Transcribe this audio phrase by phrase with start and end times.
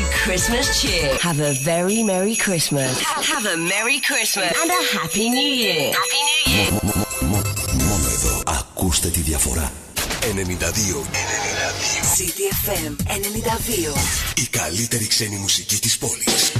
[0.00, 1.08] you Christmas cheer.
[1.28, 2.92] Have a very Merry Christmas.
[3.32, 5.92] Have a Merry Christmas and a Happy New Year.
[6.00, 6.70] Happy New Year.
[7.88, 9.72] Μόνο εδώ ακούστε τη διαφορά.
[10.20, 10.36] 92.
[10.36, 11.04] 92.
[12.16, 13.96] CDFM 92.
[14.34, 16.52] Η καλύτερη ξένη μουσική της πόλης.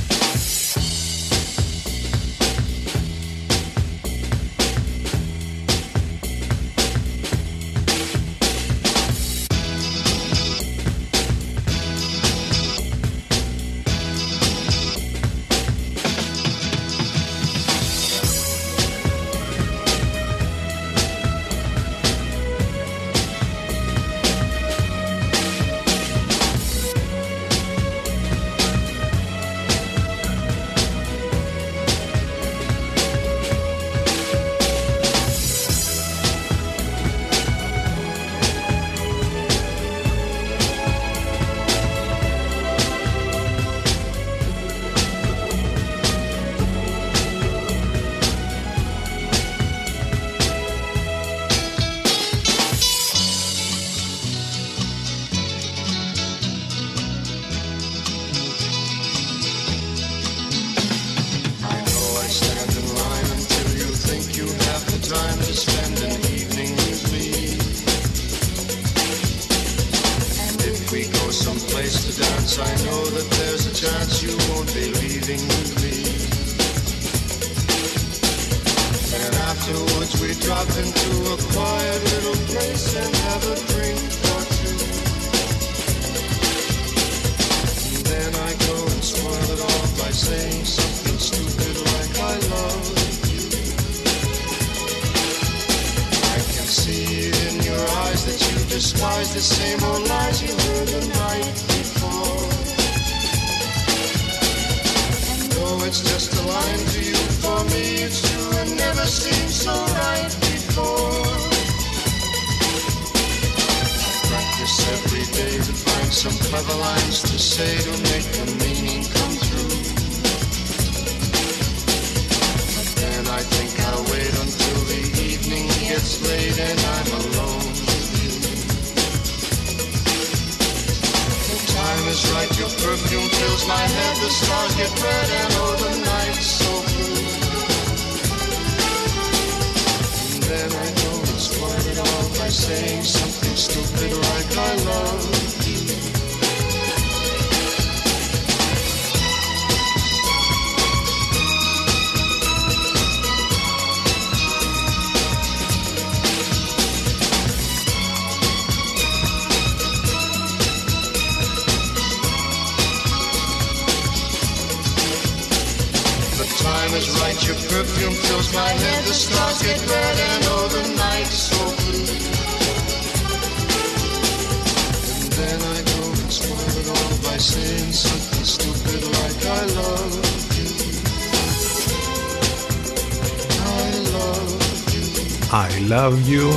[185.53, 186.49] I love you,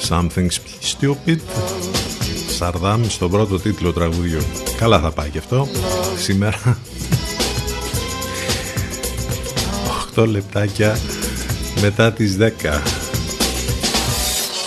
[0.00, 0.48] something
[0.80, 1.38] stupid.
[2.56, 4.40] Σαρδάμ στον πρώτο τίτλο τραγουδιού.
[4.76, 5.68] Καλά θα πάει και αυτό.
[6.16, 6.78] Σήμερα
[10.14, 10.98] 8 λεπτάκια
[11.80, 12.42] μετά τις 10.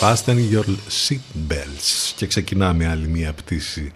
[0.01, 0.65] Fasten your
[1.07, 3.91] seatbelts και ξεκινάμε άλλη μία πτήση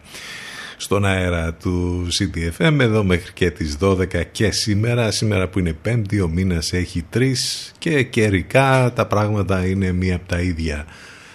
[0.86, 5.12] στον αέρα του CTFM εδώ μέχρι και τις 12 και σήμερα.
[5.12, 10.28] Σήμερα που είναι πέμπτη ο μήνας έχει τρεις και καιρικά τα πράγματα είναι μία από
[10.28, 10.86] τα ίδια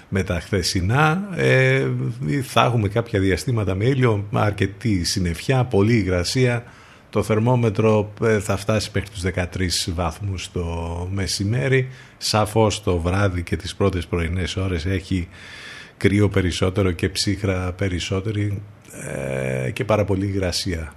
[0.08, 1.28] με τα χθεσινά.
[1.36, 1.86] Ε,
[2.42, 6.64] θα έχουμε κάποια διαστήματα με ήλιο αρκετή συννεφιά, πολλή υγρασία.
[7.10, 9.22] Το θερμόμετρο ε, θα φτάσει μέχρι τους
[9.88, 11.88] 13 βαθμούς το μεσημέρι.
[12.18, 15.28] Σαφώς το βράδυ και τις πρώτες πρωινές ώρες έχει
[15.96, 18.62] κρύο περισσότερο και ψύχρα περισσότερη.
[18.79, 18.79] ε,
[19.72, 20.92] και πάρα πολύ υγρασία.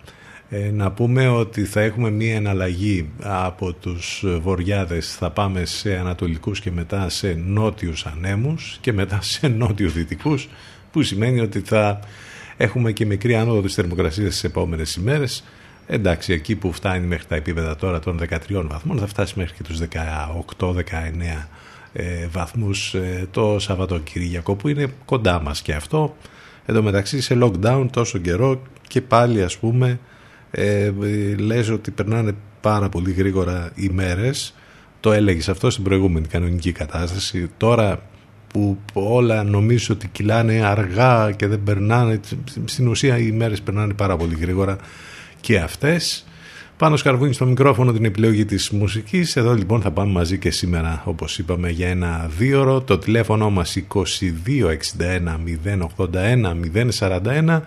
[0.56, 6.60] Ε, να πούμε ότι θα έχουμε μία εναλλαγή από τους βορειάδες θα πάμε σε ανατολικούς
[6.60, 10.50] και μετά σε νότιους ανέμους και μετά σε νότιους δυτικούς
[10.92, 12.00] που σημαίνει ότι θα
[12.58, 15.44] έχουμε και μικρή άνοδο της θερμοκρασίας τις επόμενες ημέρες.
[15.88, 18.20] Εντάξει εκεί που φτάνει μέχρι τα επίπεδα τώρα των
[18.50, 20.74] 13 βαθμών θα φτάσει μέχρι και τους 18-19
[21.94, 26.16] ε, βαθμούς ε, το Σαββατοκύριακο που είναι κοντά μας και αυτό
[26.66, 30.00] εδώ μεταξύ σε lockdown τόσο καιρό και πάλι ας πούμε
[30.52, 30.92] ε,
[31.38, 32.32] λες ότι περνάνε
[32.62, 34.54] πάρα πολύ γρήγορα οι μέρες
[35.00, 38.02] το έλεγες αυτό στην προηγούμενη κανονική κατάσταση τώρα
[38.48, 42.20] που όλα νομίζω ότι κυλάνε αργά και δεν περνάνε
[42.66, 44.78] στην ουσία οι μέρες περνάνε πάρα πολύ γρήγορα
[45.42, 46.26] και αυτές.
[46.78, 49.36] Πάνω σκαρβούνι στο μικρόφωνο την επιλογή της μουσικής.
[49.36, 52.82] Εδώ λοιπόν θα πάμε μαζί και σήμερα όπως είπαμε για ένα δίωρο.
[52.82, 54.08] Το τηλέφωνο μας 2261
[55.98, 56.56] 081
[57.00, 57.62] 041.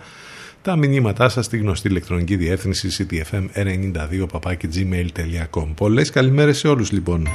[0.61, 4.25] Τα μηνύματά σας στη γνωστή ηλεκτρονική διεύθυνση ctfm92
[4.73, 7.27] gmail.com Πολλές καλημέρες σε όλους λοιπόν.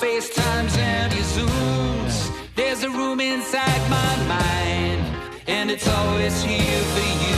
[0.00, 2.30] FaceTimes and your Zooms.
[2.54, 5.02] There's a room inside my mind,
[5.46, 7.36] and it's always here for you.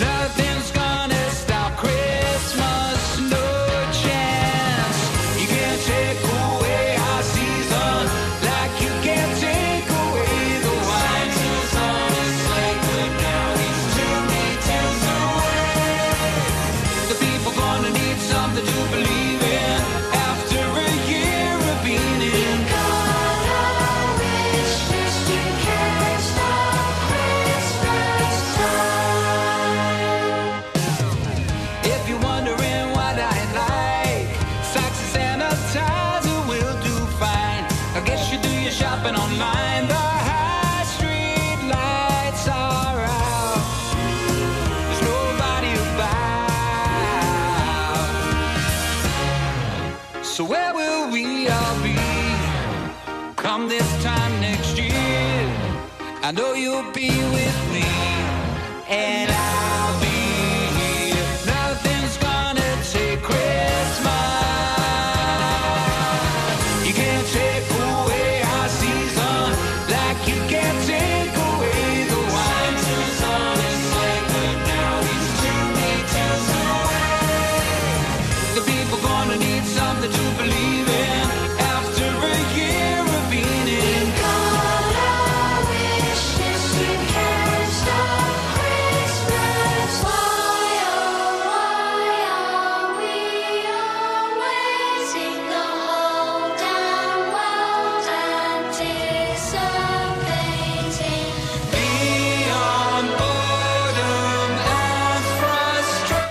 [0.00, 3.46] Nothing's gonna stop Christmas, no
[4.04, 4.98] chance.
[5.38, 8.02] You can't take away our season
[8.48, 11.28] like you can't take away the wine.
[11.28, 16.40] It's like but now he's two meters away.
[17.10, 19.21] The people gonna need something to believe
[56.32, 57.84] I know you'll be with me,
[58.88, 59.31] and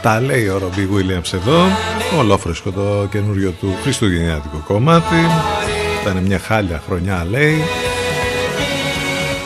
[0.01, 1.61] Τα λέει ο Ρομπί Williams εδώ,
[2.19, 5.15] ολόφρεσκο το καινούριο του Χριστουγεννιάτικο κομμάτι.
[6.01, 7.63] Ήταν μια χάλια χρονιά λέει,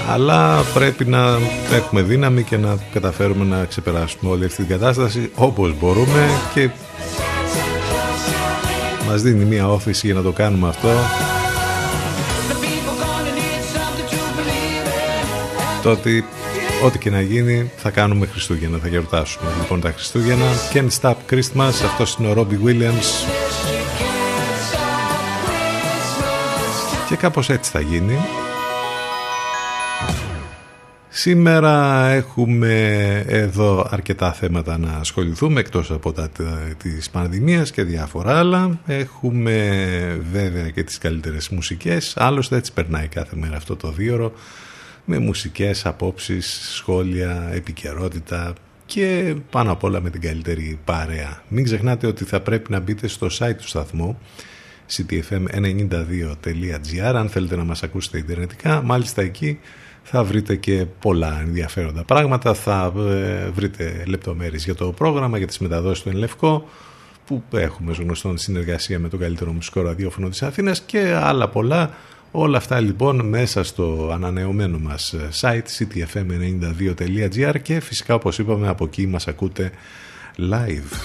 [0.09, 1.37] αλλά πρέπει να
[1.71, 6.69] έχουμε δύναμη και να καταφέρουμε να ξεπεράσουμε όλη αυτή την κατάσταση όπως μπορούμε και
[9.07, 10.89] μας δίνει μια όθηση για να το κάνουμε αυτό
[12.49, 14.85] The people gonna need something to believe
[15.77, 15.81] in.
[15.83, 16.25] το ότι
[16.83, 19.49] ό,τι και να γίνει θα κάνουμε Χριστούγεννα, θα γιορτάσουμε.
[19.57, 23.27] Λοιπόν τα Χριστούγεννα Can't Stop Christmas, αυτός είναι ο Robbie Williams.
[27.09, 28.17] Και κάπως έτσι θα γίνει.
[31.09, 32.83] Σήμερα έχουμε
[33.27, 36.29] εδώ αρκετά θέματα να ασχοληθούμε εκτός από τα
[36.77, 38.79] της πανδημίας και διάφορα άλλα.
[38.85, 39.57] Έχουμε
[40.31, 44.33] βέβαια και τις καλύτερες μουσικές, άλλωστε έτσι περνάει κάθε μέρα αυτό το δίωρο
[45.05, 48.53] με μουσικές, απόψεις, σχόλια, επικαιρότητα
[48.85, 51.43] και πάνω απ' όλα με την καλύτερη παρέα.
[51.47, 54.17] Μην ξεχνάτε ότι θα πρέπει να μπείτε στο site του σταθμού
[54.91, 58.81] ctfm92.gr αν θέλετε να μας ακούσετε ιντερνετικά.
[58.81, 59.59] Μάλιστα εκεί
[60.03, 65.59] θα βρείτε και πολλά ενδιαφέροντα πράγματα, θα ε, βρείτε λεπτομέρειες για το πρόγραμμα, για τις
[65.59, 66.69] μεταδόσεις του Ενλευκό
[67.25, 71.93] που έχουμε ως γνωστόν συνεργασία με το καλύτερο μουσικό ραδιόφωνο της Αθήνας και άλλα πολλά.
[72.37, 79.07] Όλα αυτά λοιπόν μέσα στο ανανεωμένο μας site ctfm92.gr και φυσικά όπως είπαμε από εκεί
[79.07, 79.71] μας ακούτε
[80.37, 80.95] live.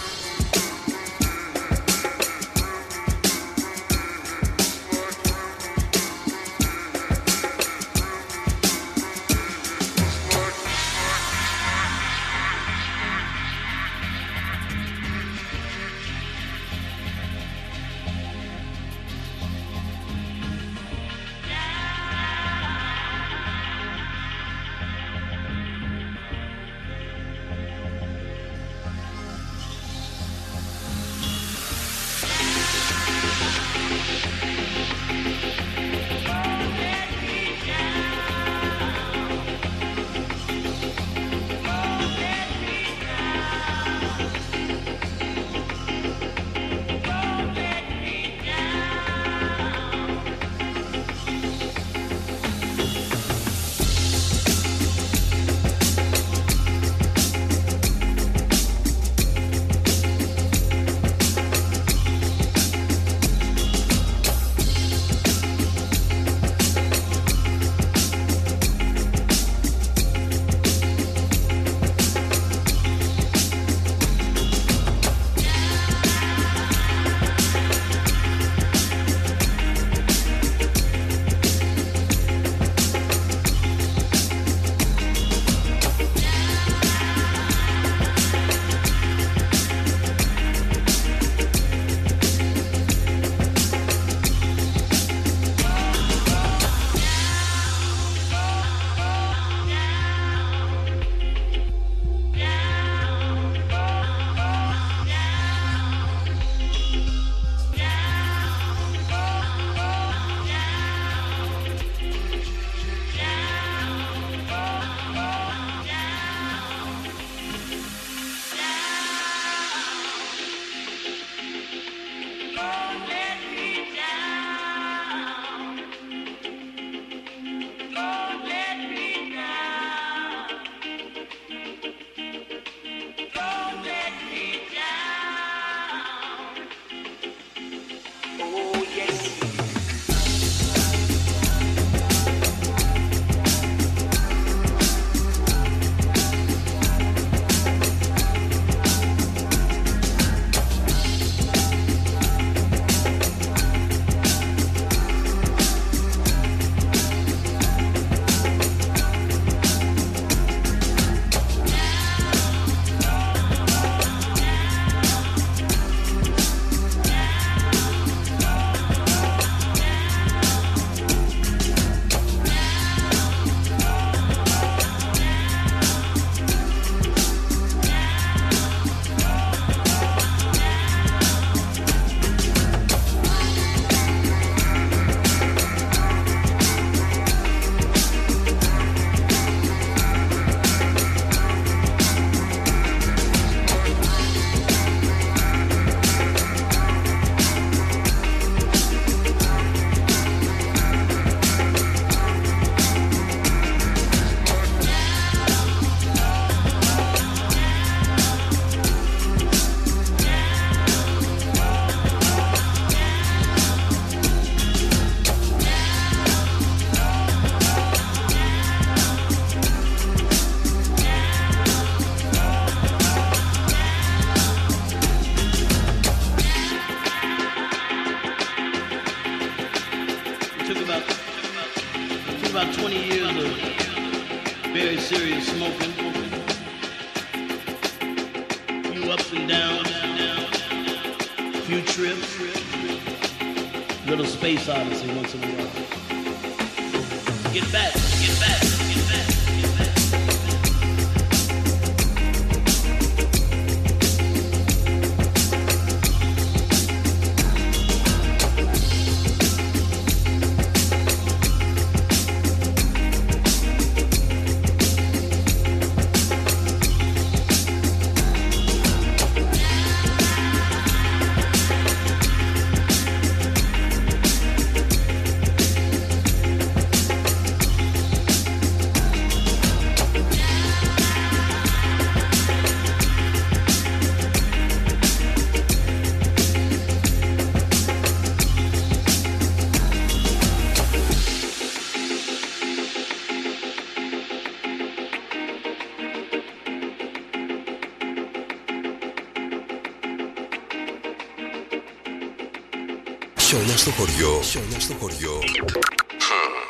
[304.20, 304.42] Χωριό.
[304.42, 305.38] Χιόνια στο χωριό.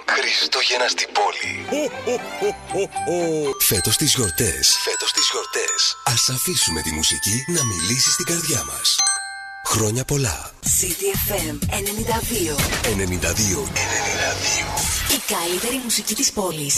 [0.06, 1.52] Χριστούγεννα στην πόλη.
[3.58, 4.78] Φέτος τις γιορτές.
[4.82, 5.96] Φέτος τις γιορτές.
[6.04, 8.96] Ας αφήσουμε τη μουσική να μιλήσει στην καρδιά μας.
[9.66, 10.50] Χρόνια πολλά.
[10.62, 12.56] CDFM 92.
[12.96, 12.96] 92.
[12.96, 13.66] 92.
[15.14, 16.74] Η καλύτερη μουσική της πόλης.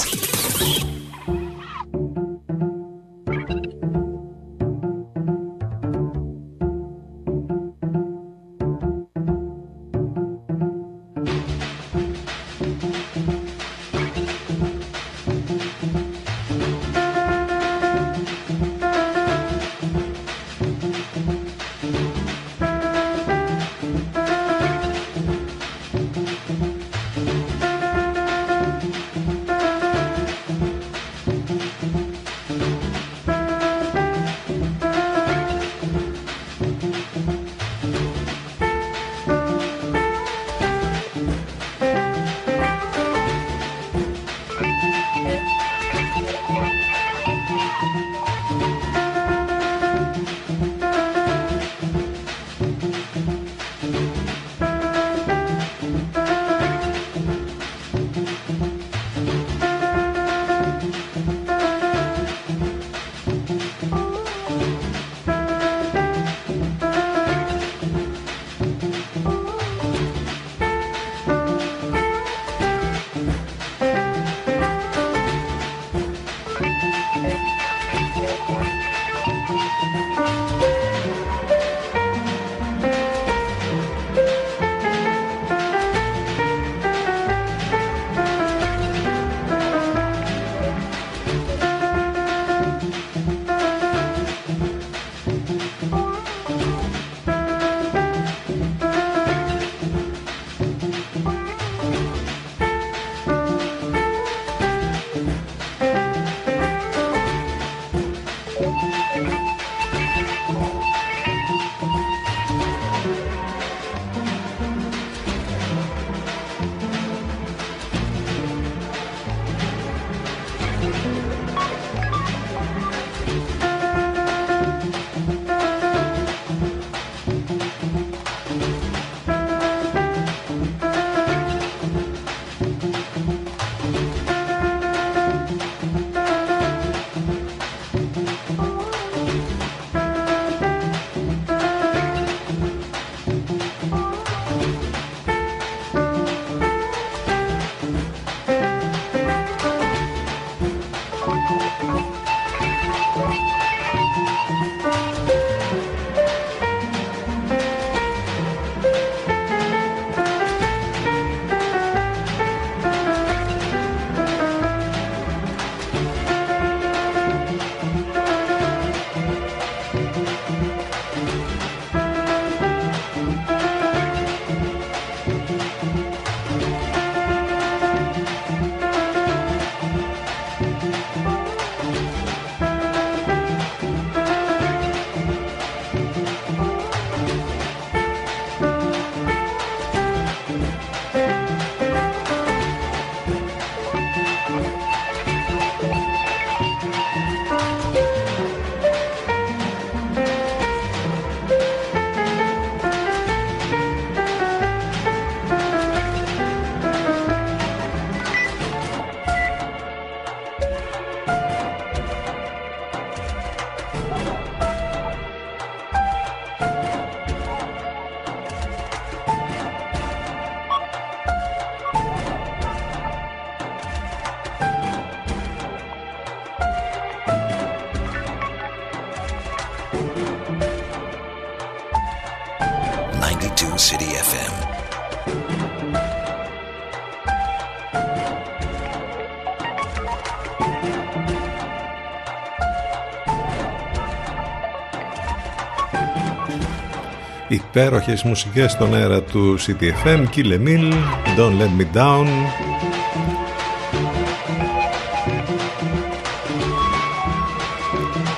[247.75, 250.93] Υπέροχες μουσικές στον αέρα του CTFM Kill Emil,
[251.37, 252.27] Don't Let Me Down.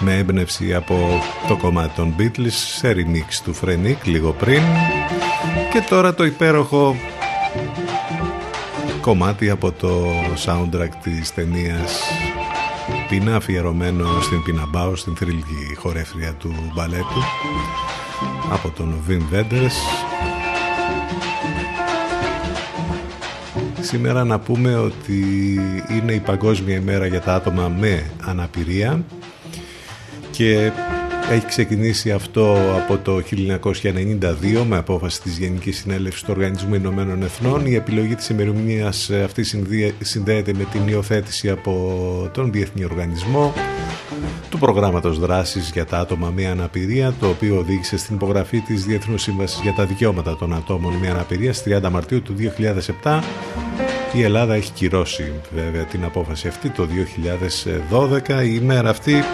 [0.01, 4.62] Με έμπνευση από το κομμάτι των Beatles σε remix του Frenic λίγο πριν.
[5.73, 6.97] Και τώρα το υπέροχο
[9.01, 10.07] κομμάτι από το
[10.44, 12.03] soundtrack της ταινίας.
[13.09, 17.23] Πίνα αφιερωμένο στην Πίνα Μπάου στην θρηλυκή χορεύτρια του μπαλέτου
[18.53, 19.77] από τον Wim Wenders.
[23.81, 25.23] Σήμερα να πούμε ότι
[25.91, 29.05] είναι η Παγκόσμια ημέρα για τα άτομα με αναπηρία
[30.31, 30.73] και
[31.31, 33.23] έχει ξεκινήσει αυτό από το
[33.83, 37.67] 1992 με απόφαση της Γενικής Συνέλευσης του Οργανισμού Ηνωμένων Εθνών.
[37.67, 39.57] Η επιλογή της ημερομηνίας αυτής
[40.01, 43.53] συνδέεται με την υιοθέτηση από τον Διεθνή Οργανισμό
[44.51, 49.23] του προγράμματος δράσης για τα άτομα με αναπηρία, το οποίο οδήγησε στην υπογραφή της Διεθνούς
[49.23, 52.35] Σύμβασης για τα Δικαιώματα των Ατόμων με Αναπηρία στις 30 Μαρτίου του
[53.03, 53.23] 2007.
[54.13, 56.89] Η Ελλάδα έχει κυρώσει βέβαια την απόφαση αυτή το
[57.91, 58.45] 2012.
[58.45, 59.25] Η ημέρα αυτή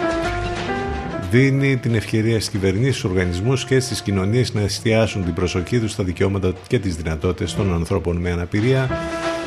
[1.31, 5.91] δίνει την ευκαιρία στις κυβερνήσεις, στους οργανισμούς και στις κοινωνίες να εστιάσουν την προσοχή τους
[5.91, 8.89] στα δικαιώματα και τις δυνατότητες των ανθρώπων με αναπηρία.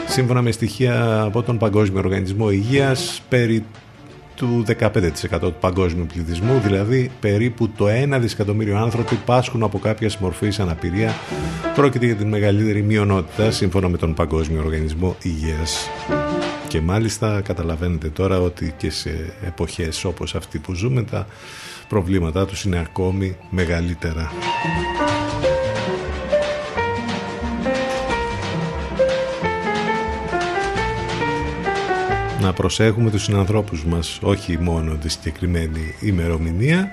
[0.09, 3.65] Σύμφωνα με στοιχεία από τον Παγκόσμιο Οργανισμό Υγείας, περί
[4.35, 10.61] του 15% του παγκόσμιου πληθυσμού, δηλαδή περίπου το 1 δισεκατομμύριο άνθρωποι πάσχουν από κάποια μορφής
[10.61, 11.15] αναπηρία.
[11.75, 15.89] Πρόκειται για την μεγαλύτερη μειονότητα σύμφωνα με τον Παγκόσμιο Οργανισμό Υγείας.
[16.69, 21.27] Και μάλιστα καταλαβαίνετε τώρα ότι και σε εποχές όπως αυτή που ζούμε τα
[21.89, 24.33] προβλήματά τους είναι ακόμη μεγαλύτερα.
[32.41, 36.91] Να προσέχουμε τους συνανθρώπους μας, όχι μόνο τη συγκεκριμένη ημερομηνία,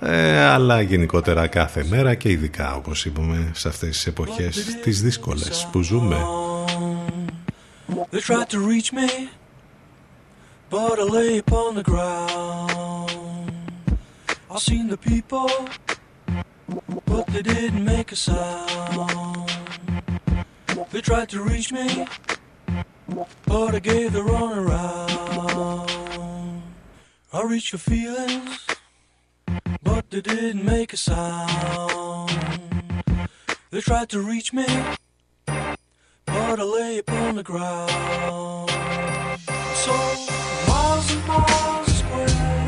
[0.00, 5.68] ε, αλλά γενικότερα κάθε μέρα και ειδικά όπως είπαμε σε αυτές τις εποχές τις δύσκολες
[5.72, 6.16] που ζούμε.
[8.12, 9.08] They tried to reach me,
[10.70, 13.09] but I lay upon the ground.
[14.50, 15.48] I seen the people,
[17.06, 19.50] but they didn't make a sound.
[20.90, 22.06] They tried to reach me,
[23.46, 26.62] but I gave the run around.
[27.32, 28.66] I reached your feelings,
[29.82, 32.30] but they didn't make a sound.
[33.70, 34.66] They tried to reach me
[36.50, 38.70] but I lay upon the ground.
[39.84, 39.92] So
[40.68, 42.59] miles and miles of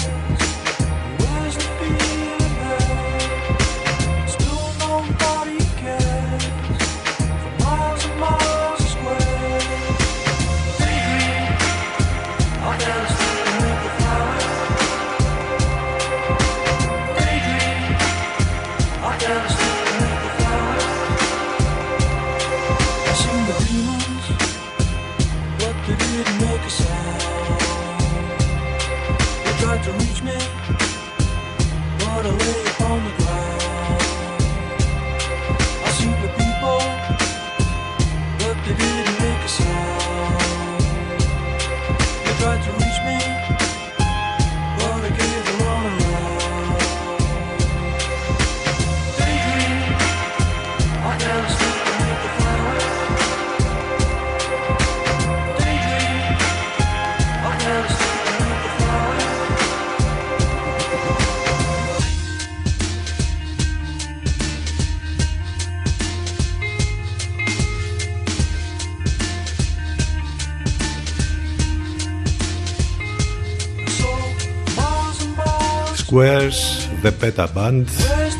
[76.13, 77.85] Squares, The Peta Band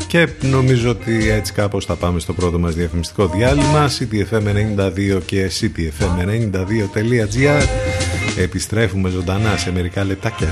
[0.07, 7.67] και νομίζω ότι έτσι κάπως θα πάμε στο πρώτο μας διαφημιστικό διάλειμμα ctfm92 και ctfm92.gr
[8.37, 10.47] επιστρέφουμε ζωντανά σε μερικά λεπτάκια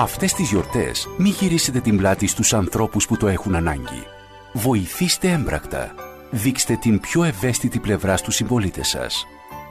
[0.00, 4.06] Αυτές τις γιορτές μην γυρίσετε την πλάτη στους ανθρώπους που το έχουν ανάγκη.
[4.52, 5.94] Βοηθήστε έμπρακτα.
[6.30, 9.26] Δείξτε την πιο ευαίσθητη πλευρά στους συμπολίτες σας.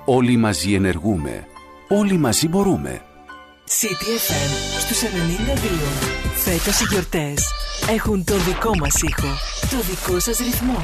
[0.06, 1.48] Όλοι μαζί ενεργούμε.
[1.88, 3.02] Όλοι μαζί μπορούμε.
[3.68, 5.10] CTFM στους 92.
[6.36, 7.44] Φέτος οι γιορτές
[7.90, 10.84] έχουν το δικό μας ήχο, το δικό σας ρυθμό.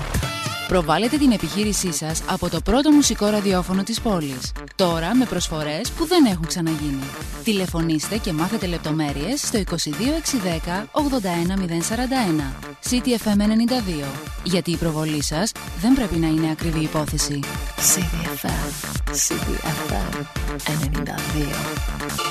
[0.67, 4.51] Προβάλλετε την επιχείρησή σας από το πρώτο μουσικό ραδιόφωνο της πόλης.
[4.75, 7.03] Τώρα με προσφορές που δεν έχουν ξαναγίνει.
[7.43, 10.99] Τηλεφωνήστε και μάθετε λεπτομέρειες στο 22610 81041.
[12.89, 14.05] CTFM 92.
[14.43, 17.39] Γιατί η προβολή σας δεν πρέπει να είναι ακριβή υπόθεση.
[17.95, 18.69] CTFM,
[19.11, 20.25] CTFM
[20.57, 22.24] 92.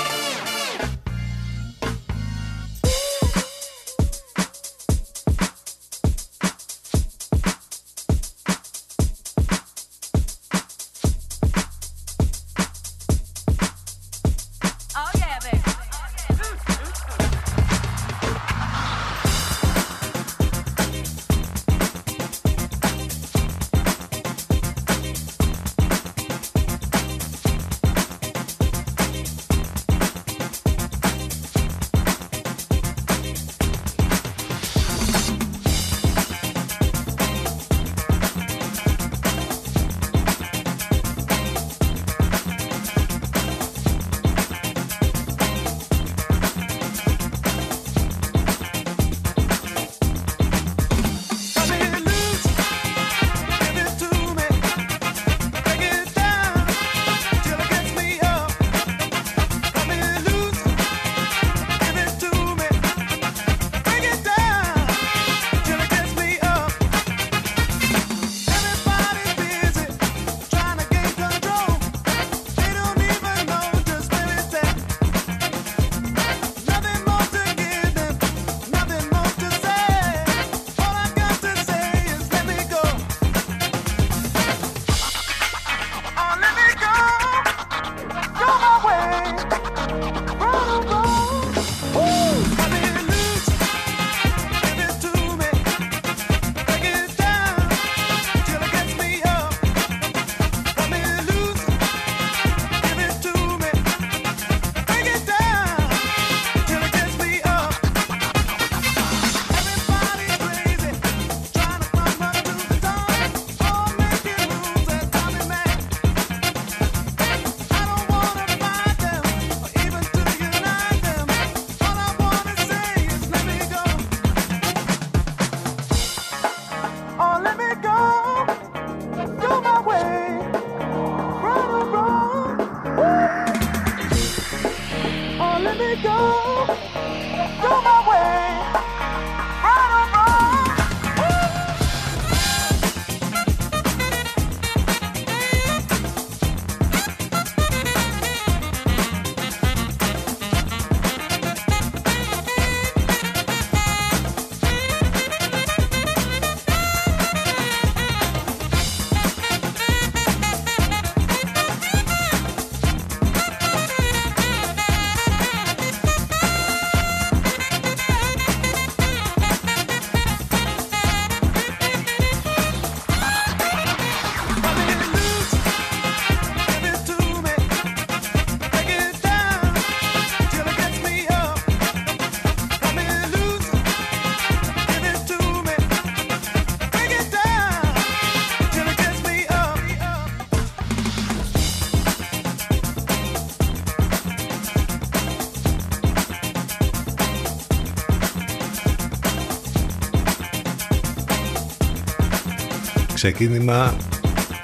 [203.30, 203.96] Ξεκίνημα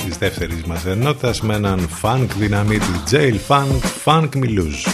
[0.04, 4.92] της δεύτερης μας ενότητας με έναν funk δυναμίτη Jail Funk Funk Me Lose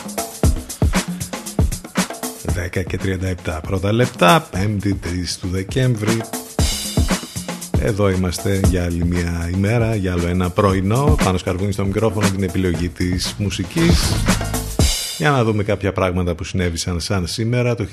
[2.79, 2.99] 10 και
[3.45, 4.93] 37 πρώτα λεπτά 5η 3
[5.41, 6.21] του Δεκέμβρη.
[7.81, 11.17] Εδώ είμαστε για άλλη μια ημέρα για άλλο ένα πρωινό.
[11.25, 14.13] Πάνω σκαρβούνι στο μικρόφωνο την επιλογή της μουσικής.
[15.19, 17.75] Για να δούμε κάποια πράγματα που συνέβησαν σαν σήμερα.
[17.75, 17.87] Το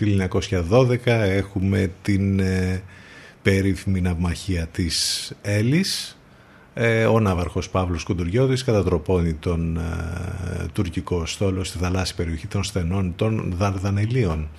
[0.69, 2.83] 1912 έχουμε την ε,
[3.43, 6.17] περίφημη ναυμαχία της Έλλης
[6.73, 13.13] ε, ο ναύαρχος Παύλος Κουντουριώδης κατατροπώνει τον ε, τουρκικό στόλο στη θαλάσσια περιοχή των στενών
[13.15, 14.49] των Δαρδανελίων.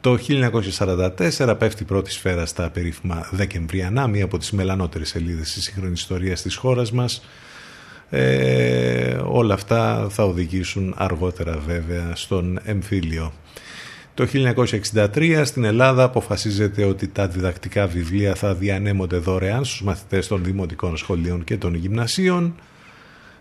[0.00, 0.18] Το
[1.38, 6.00] 1944 πέφτει η πρώτη σφαίρα στα περίφημα Δεκεμβριανά, μία από τις μελανότερες σελίδες της σύγχρονης
[6.00, 7.22] ιστορίας της χώρας μας.
[8.10, 13.32] Ε, όλα αυτά θα οδηγήσουν αργότερα βέβαια στον εμφύλιο.
[14.14, 14.26] Το
[14.94, 20.96] 1963 στην Ελλάδα αποφασίζεται ότι τα διδακτικά βιβλία θα διανέμονται δωρεάν στους μαθητές των δημοτικών
[20.96, 22.54] σχολείων και των γυμνασίων.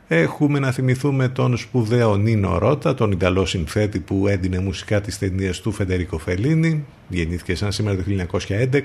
[0.08, 5.62] Έχουμε να θυμηθούμε τον σπουδαίο Νίνο Ρότα, τον Ιταλό συνθέτη που έντυνε μουσικά τις ταινίες
[5.62, 8.04] του Φεντερίκο Φελίνη, γεννήθηκε σαν σήμερα το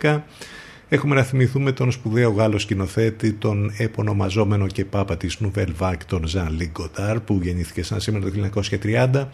[0.03, 0.21] 1911.
[0.89, 6.27] Έχουμε να θυμηθούμε τον σπουδαίο Γάλλο σκηνοθέτη, τον επωνομαζόμενο και πάπα της Nouvelle Vague, τον
[6.27, 8.31] Ζαν Λίγκοτάρ, που γεννήθηκε σαν σήμερα το
[8.83, 9.29] 1930.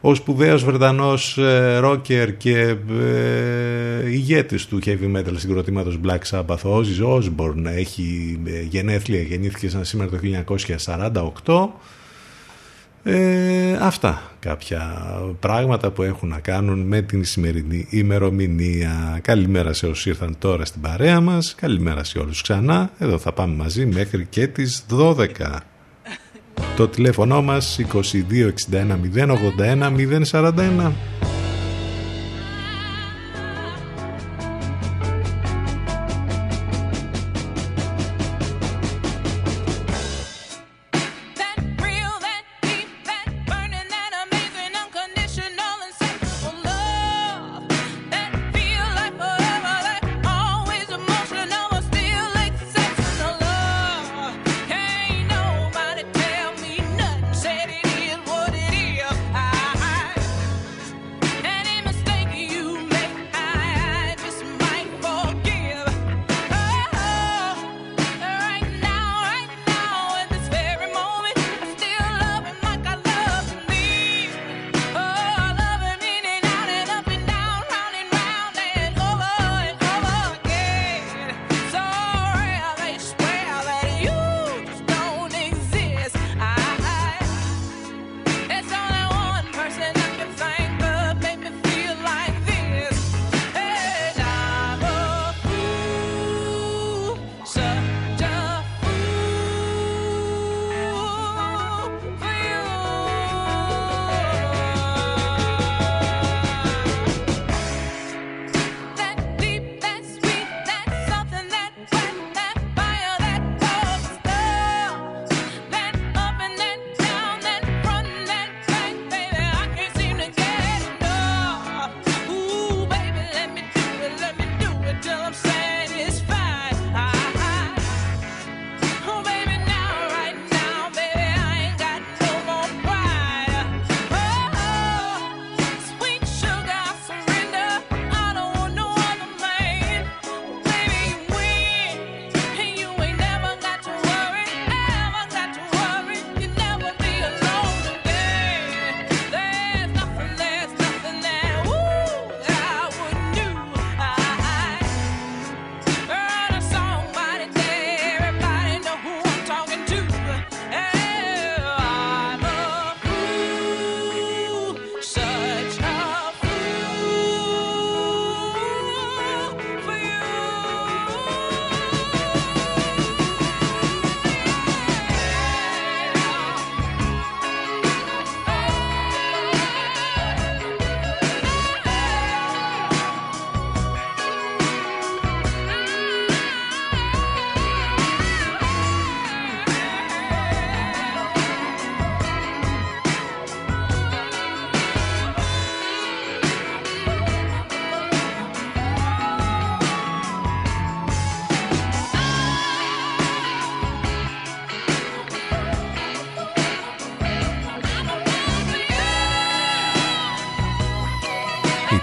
[0.00, 6.78] Ο σπουδαίος Βρετανός ε, ρόκερ και ε, ηγέτης του heavy metal συγκροτήματος Black Sabbath, ο
[6.78, 10.18] Ozzy Osbourne, έχει ε, γενέθλια, γεννήθηκε σαν σήμερα το
[11.44, 11.68] 1948.
[13.02, 15.02] Ε, αυτά κάποια
[15.40, 19.18] πράγματα που έχουν να κάνουν με την σημερινή ημερομηνία.
[19.22, 21.54] Καλημέρα σε όσους ήρθαν τώρα στην παρέα μας.
[21.54, 22.90] Καλημέρα σε όλους ξανά.
[22.98, 25.24] Εδώ θα πάμε μαζί μέχρι και τις 12.
[26.76, 29.00] Το τηλέφωνο μας 2261
[29.58, 29.92] 081
[30.30, 30.92] 041.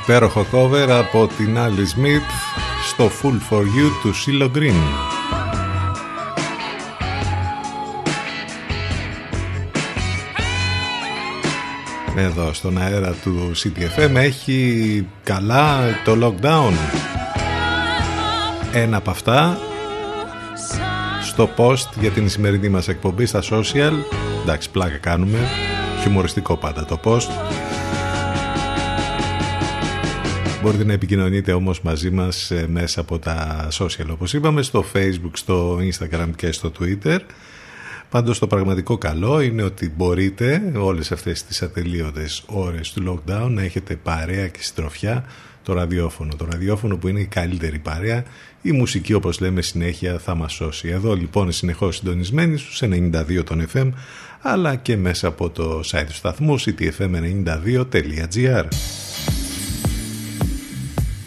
[0.08, 2.30] Υπέροχο cover από την Άλλη Smith
[2.88, 4.82] στο Full For You του Silo Green.
[12.16, 16.74] Εδώ στον αέρα του CTFM έχει καλά το lockdown.
[18.74, 19.58] Ένα από αυτά
[21.22, 23.94] στο post για την σημερινή μας εκπομπή στα social.
[24.44, 25.38] Εντάξει, πλάκα κάνουμε.
[26.02, 27.65] Χιουμοριστικό πάντα το post.
[30.66, 35.32] Μπορείτε να επικοινωνείτε όμως μαζί μας ε, μέσα από τα social όπως είπαμε στο facebook,
[35.34, 37.20] στο instagram και στο twitter.
[38.10, 43.62] Πάντως το πραγματικό καλό είναι ότι μπορείτε όλες αυτές τις ατελείωτες ώρες του lockdown να
[43.62, 45.26] έχετε παρέα και συντροφιά
[45.64, 46.36] το ραδιόφωνο.
[46.36, 48.24] Το ραδιόφωνο που είναι η καλύτερη παρέα,
[48.62, 50.88] η μουσική όπως λέμε συνέχεια θα μας σώσει.
[50.88, 53.90] Εδώ λοιπόν συνεχώς συντονισμένοι στους 92 των FM
[54.42, 58.66] αλλά και μέσα από το site του σταθμού ctfm92.gr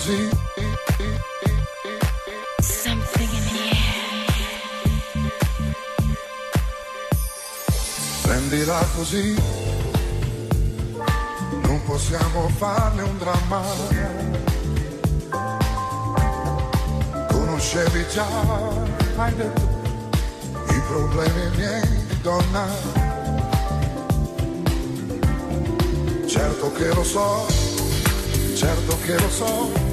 [0.00, 0.30] Così.
[2.60, 4.08] Something in the air.
[8.22, 9.34] Prendila così,
[11.62, 13.62] non possiamo farne un dramma.
[17.28, 18.26] Conoscevi già,
[19.16, 19.68] hai detto,
[20.68, 22.66] i problemi miei, donna.
[26.26, 27.46] Certo che lo so,
[28.54, 29.88] certo che lo so,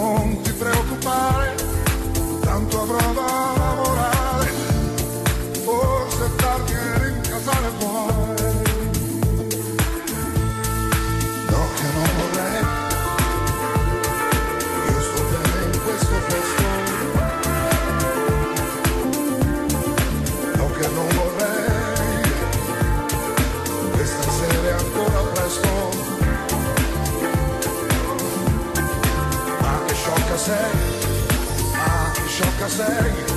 [0.00, 1.54] non ti preoccupare,
[2.40, 4.50] tanto avrò da lavorare.
[5.64, 8.17] Forse tardi e rincasare vuoi
[30.48, 33.27] segue, a choca segue.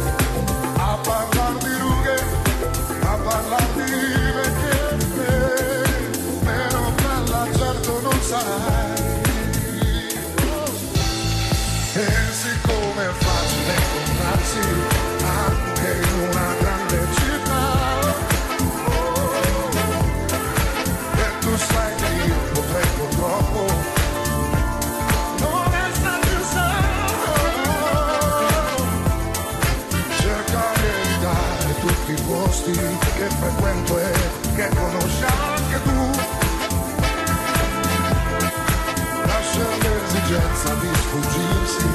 [33.22, 34.12] Che frequento e
[34.56, 36.10] che conosci anche tu.
[39.26, 41.88] Lascia l'esigenza di sfuggirsi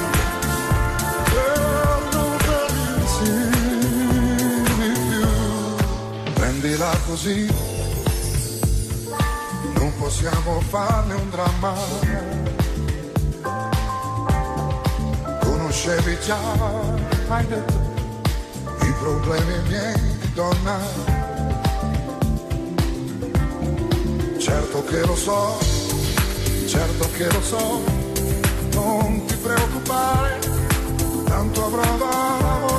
[1.33, 3.31] per non ferirsi
[4.77, 6.33] di più.
[6.33, 7.53] Prendila così,
[9.73, 11.73] non possiamo farne un dramma.
[15.41, 16.39] Conoscevi già,
[17.27, 17.85] hai detto
[18.79, 21.16] i problemi miei, donna.
[24.47, 25.57] Certo che lo so,
[26.67, 27.83] certo che lo so,
[28.71, 30.39] non ti preoccupare,
[31.25, 32.76] tanto avrò da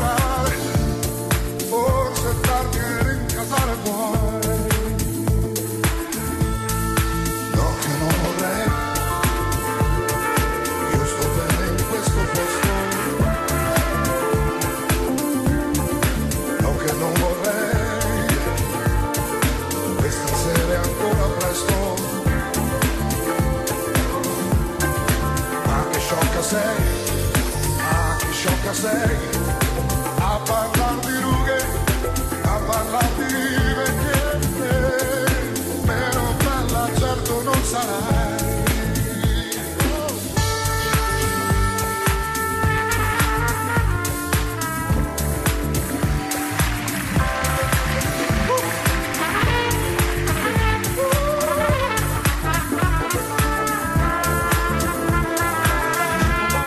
[28.74, 29.37] segue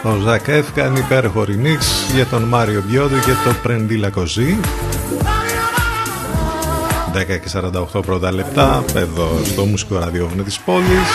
[0.04, 1.80] Ο Ζακ Εφ κάνει υπέροχο remix
[2.16, 4.58] για τον Μάριο Μπιόντου και το Πρεντίλα Κοζή.
[7.14, 7.50] 10 και
[7.98, 11.10] 48 πρώτα λεπτά εδώ στο μουσικό ραδιόφωνο της πόλης.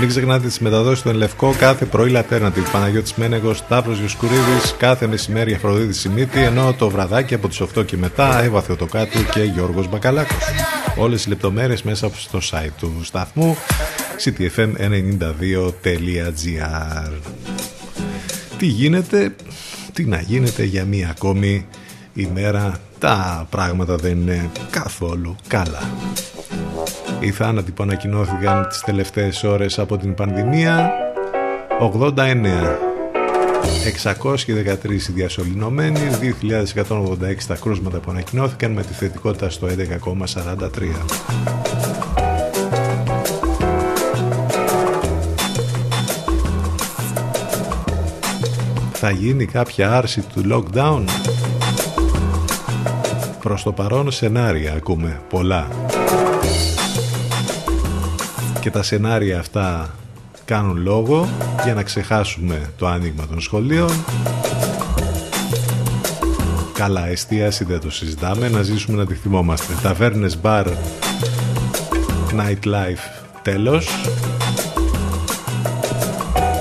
[0.00, 5.54] Μην ξεχνάτε τις μεταδόσεις του Ενλευκό κάθε πρωί Alternative Παναγιώτης Μένεγος, Σταύρος Γιουσκουρίδης κάθε μεσημέρι
[5.54, 9.88] Αφροδίτη Σιμίτη ενώ το βραδάκι από τις 8 και μετά έβαθε το κάτω και Γιώργος
[9.88, 10.36] Μπακαλάκος.
[10.96, 13.56] Όλες οι λεπτομέρειες μέσα στο site του σταθμού
[14.24, 17.12] ctfm92.gr
[18.58, 19.34] Τι γίνεται,
[19.92, 21.66] τι να γίνεται για μία ακόμη
[22.14, 22.78] ημέρα.
[22.98, 25.90] Τα πράγματα δεν είναι καθόλου καλά.
[27.20, 30.90] Οι θάνατοι που ανακοινώθηκαν τις τελευταίες ώρες από την πανδημία
[31.80, 32.94] 89
[33.86, 36.00] 613 διασωληνωμένοι
[36.42, 41.65] 2.186 τα κρούσματα που ανακοινώθηκαν με τη θετικότητα στο 11,43
[49.08, 51.04] θα γίνει κάποια άρση του lockdown;
[53.42, 55.68] Προς το παρόν σενάρια ακούμε πολλά.
[58.60, 59.94] Και τα σενάρια αυτά
[60.44, 61.28] κάνουν λόγο
[61.64, 63.90] για να ξεχάσουμε το άνοιγμα των σχολείων.
[66.72, 68.48] Καλά εστίαση δεν το συζητάμε.
[68.48, 69.74] Να ζήσουμε να τη θυμόμαστε.
[69.82, 70.66] Ταβέρνες μπαρ
[72.36, 73.88] nightlife τέλος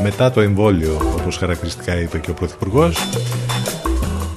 [0.08, 2.98] μετά το εμβόλιο όπως χαρακτηριστικά είπε και ο Πρωθυπουργός.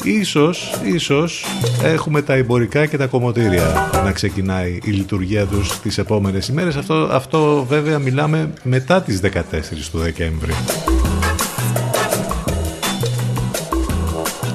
[0.05, 1.45] Ίσως, ίσως
[1.83, 6.77] έχουμε τα εμπορικά και τα κομμωτήρια να ξεκινάει η λειτουργία τους τις επόμενες ημέρες.
[6.77, 10.53] Αυτό, αυτό βέβαια μιλάμε μετά τις 14 του Δεκέμβρη.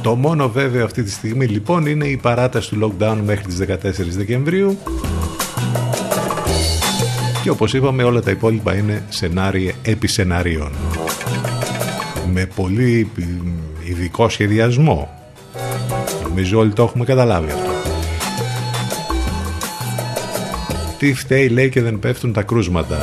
[0.01, 3.75] Το μόνο βέβαιο αυτή τη στιγμή λοιπόν είναι η παράταση του lockdown μέχρι τις 14
[4.09, 4.77] Δεκεμβρίου
[7.43, 10.71] και όπως είπαμε όλα τα υπόλοιπα είναι σενάρια επί σενάριων
[12.33, 13.11] με πολύ
[13.83, 15.09] ειδικό σχεδιασμό.
[16.23, 17.71] Νομίζω όλοι το έχουμε καταλάβει αυτό.
[20.97, 23.01] Τι φταίει λέει και δεν πέφτουν τα κρούσματα.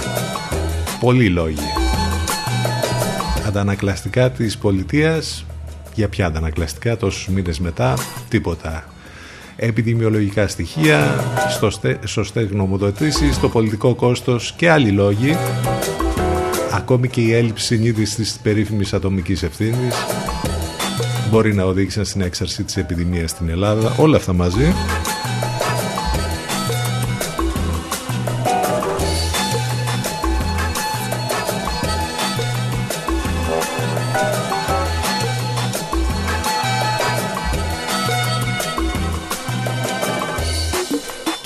[1.00, 1.56] Πολλοί λόγοι.
[3.46, 5.44] Αντανακλαστικά της πολιτείας,
[5.94, 7.94] για ποια αντανακλαστικά τόσους μήνες μετά,
[8.28, 8.84] τίποτα.
[9.56, 11.24] Επιδημιολογικά στοιχεία,
[12.04, 15.36] σωστές γνωμοδοτήσεις, το πολιτικό κόστος και άλλοι λόγοι
[16.80, 19.94] ακόμη και η έλλειψη συνείδησης της περίφημης ατομικής ευθύνης
[21.30, 23.94] μπορεί να οδήγησαν στην έξαρση της επιδημίας στην Ελλάδα.
[23.98, 24.72] Όλα αυτά μαζί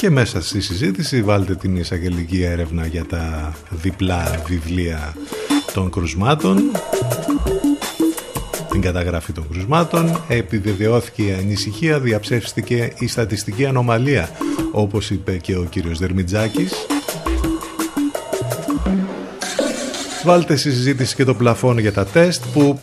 [0.05, 5.17] Και μέσα στη συζήτηση βάλτε την εισαγγελική έρευνα για τα διπλά βιβλία
[5.73, 6.71] των κρουσμάτων.
[8.71, 10.21] Την καταγραφή των κρουσμάτων.
[10.29, 14.29] Επιβεβαιώθηκε η ανησυχία διαψεύστηκε η στατιστική ανομαλία
[14.73, 16.73] όπως είπε και ο κύριος Δερμιτζάκης.
[20.25, 22.81] Βάλτε στη συζήτηση και το πλαφόν για τα τεστ που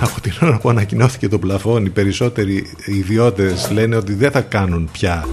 [0.00, 4.88] από την ώρα που ανακοινώθηκε το πλαφόν οι περισσότεροι ιδιώτες λένε ότι δεν θα κάνουν
[4.92, 5.26] πια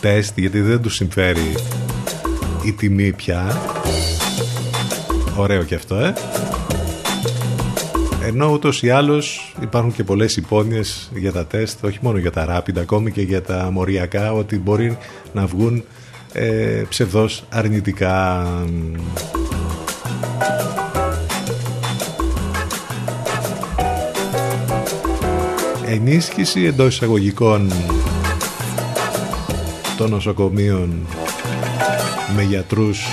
[0.00, 1.54] τεστ γιατί δεν του συμφέρει
[2.64, 3.60] η τιμή πια.
[5.36, 6.14] Ωραίο και αυτό ε.
[8.26, 12.46] Ενώ ούτως ή άλλως υπάρχουν και πολλές υπόνοιες για τα τεστ όχι μόνο για τα
[12.66, 14.98] rapid ακόμη και για τα μοριακά ότι μπορεί
[15.32, 15.84] να βγουν
[16.32, 18.46] ε, ψευδός αρνητικά.
[25.86, 27.72] Ενίσχυση εντός εισαγωγικών
[29.98, 31.06] των νοσοκομείων
[32.36, 33.06] με γιατρούς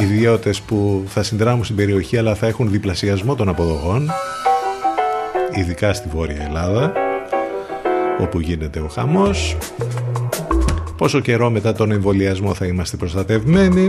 [0.00, 4.10] ιδιώτες που θα συνδράμουν στην περιοχή αλλά θα έχουν διπλασιασμό των αποδοχών
[5.54, 6.92] ειδικά στη Βόρεια Ελλάδα
[8.20, 9.56] όπου γίνεται ο χαμός.
[10.96, 13.86] Πόσο καιρό μετά τον εμβολιασμό θα είμαστε προστατευμένοι;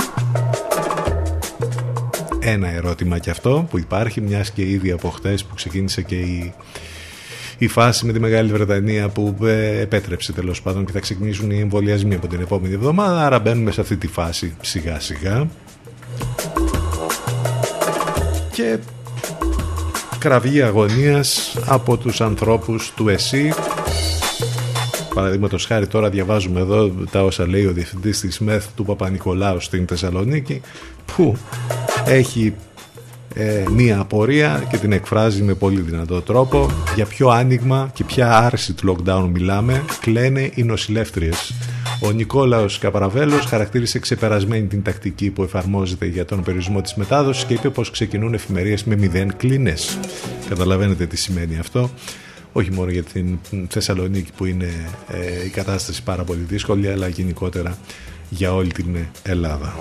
[2.40, 6.54] Ένα ερώτημα και αυτό που υπάρχει μιας και ήδη από χτες που ξεκίνησε και η
[7.64, 11.60] η φάση με τη Μεγάλη Βρετανία που ε, επέτρεψε τέλος πάντων και θα ξεκινήσουν οι
[11.60, 13.26] εμβολιασμοί από την επόμενη εβδομάδα.
[13.26, 15.48] Άρα μπαίνουμε σε αυτή τη φάση σιγά σιγά.
[18.52, 18.78] Και
[20.20, 23.54] κραυγή αγωνίας από τους ανθρώπους του ΕΣΥ
[25.14, 29.88] Παραδείγματος χάρη τώρα διαβάζουμε εδώ τα όσα λέει ο διευθυντής της ΜΕΘ του Παπα-Νικολάου στην
[29.88, 30.62] Θεσσαλονίκη
[31.16, 31.38] που
[32.06, 32.54] έχει
[33.34, 38.38] ε, μία απορία και την εκφράζει με πολύ δυνατό τρόπο για ποιο άνοιγμα και ποια
[38.38, 41.54] άρση του lockdown μιλάμε κλαίνε οι νοσηλεύτριες
[42.04, 47.54] ο Νικόλαος Καπαραβέλος χαρακτήρισε ξεπερασμένη την τακτική που εφαρμόζεται για τον περιορισμό της μετάδοσης και
[47.54, 50.00] είπε πως ξεκινούν εφημερίες με μηδέν κλίνες.
[50.50, 51.90] Καταλαβαίνετε τι σημαίνει αυτό.
[52.52, 57.78] Όχι μόνο για την Θεσσαλονίκη που είναι ε, η κατάσταση πάρα πολύ δύσκολη, αλλά γενικότερα
[58.30, 59.74] για όλη την Ελλάδα.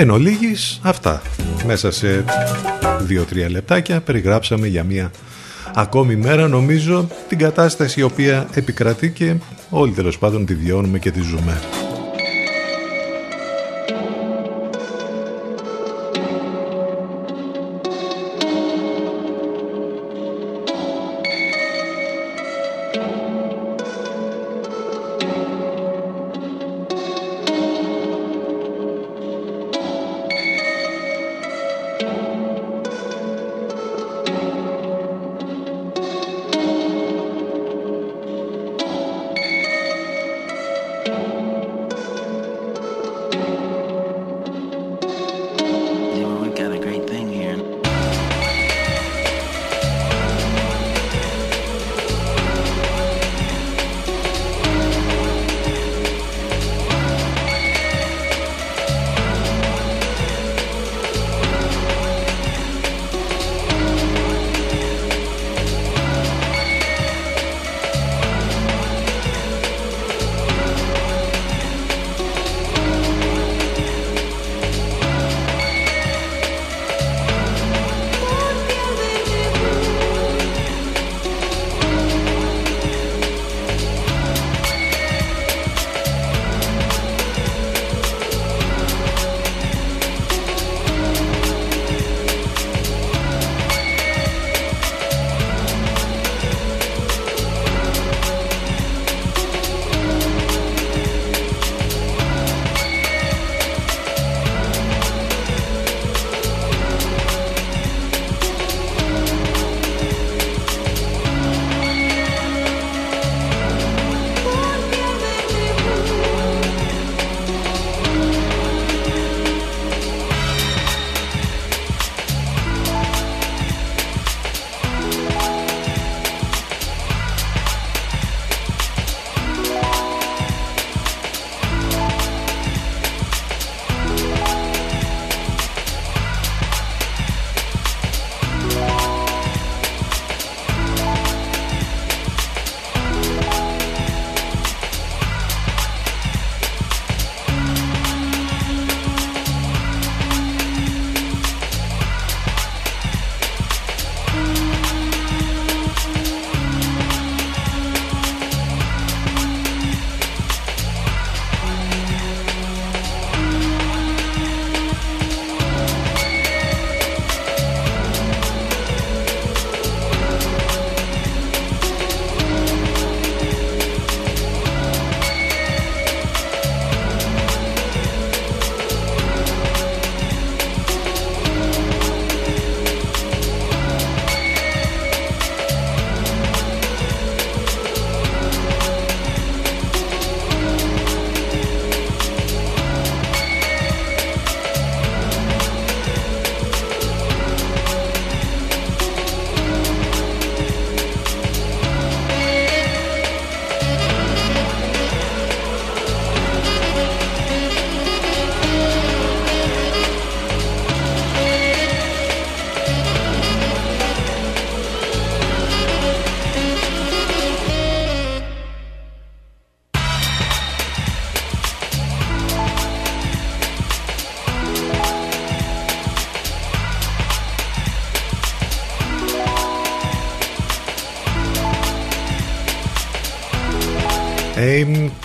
[0.00, 1.22] Εν ολίγης, αυτά.
[1.66, 2.24] Μέσα σε
[3.08, 5.10] 2-3 λεπτάκια περιγράψαμε για μια
[5.74, 9.34] ακόμη μέρα νομίζω την κατάσταση η οποία επικρατεί και
[9.70, 11.60] όλοι τέλος πάντων τη βιώνουμε και τη ζούμε.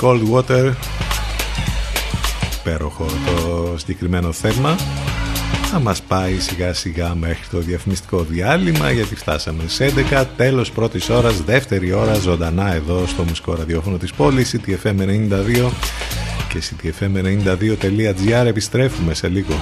[0.02, 0.74] Cold Water.
[2.60, 4.76] Υπέροχο το συγκεκριμένο θέμα.
[5.72, 11.10] Θα μας πάει σιγά σιγά μέχρι το διαφημιστικό διάλειμμα γιατί φτάσαμε σε 11 τέλος πρώτης
[11.10, 15.72] ώρας, δεύτερη ώρα ζωντανά εδώ στο μουσικό ραδιόφωνο της πόλης CTFM92.
[16.50, 19.54] Και ctfm92.gr επιστρέφουμε σε λίγο.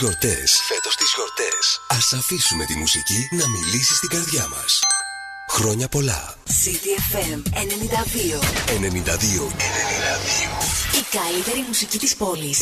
[0.00, 0.60] Γιορτές.
[0.68, 1.80] Φέτος τις γιορτές.
[1.88, 4.80] Ας αφήσουμε τη μουσική να μιλήσει στην καρδιά μας.
[5.48, 6.34] Χρόνια πολλά.
[6.46, 8.40] CDFM 92.
[8.66, 8.80] 92.
[8.80, 9.52] 92.
[11.00, 12.58] Η καλύτερη μουσική της πόλης.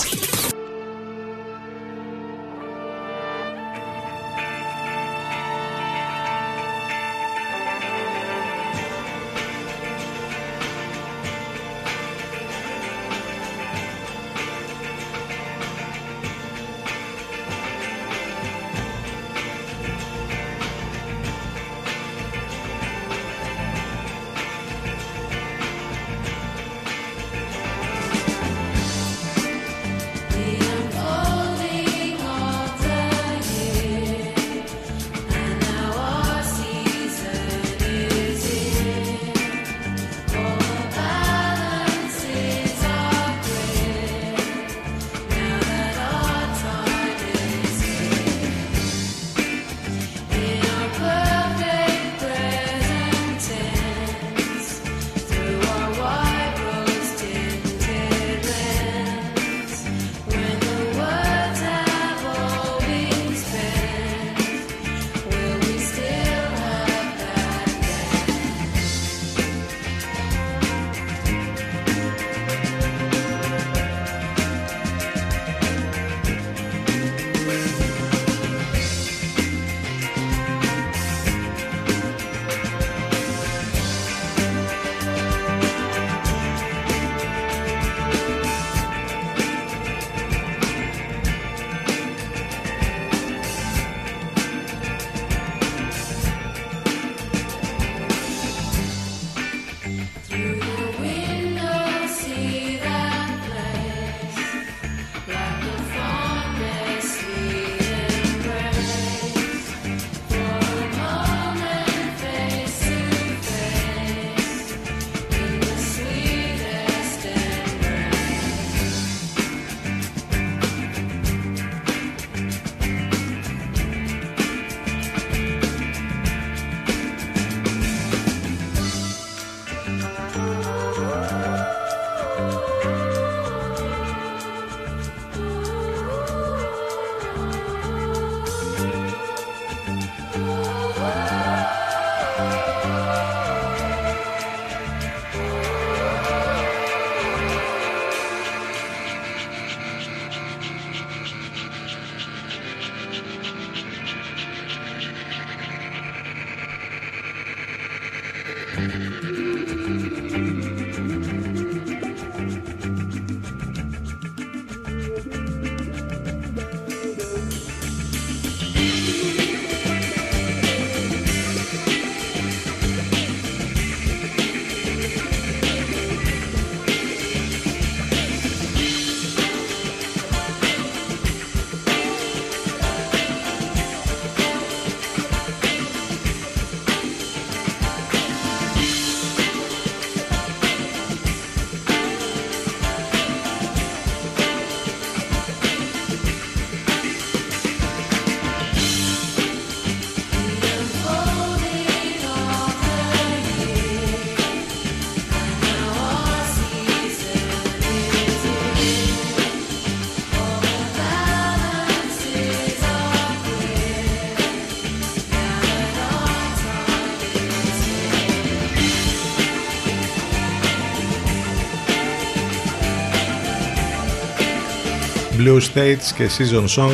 [225.58, 226.92] Blue States και Season Song.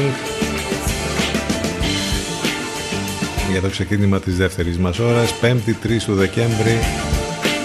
[3.51, 6.79] Για το ξεκίνημα της δεύτερης μας ώρας 5η 3 του Δεκέμβρη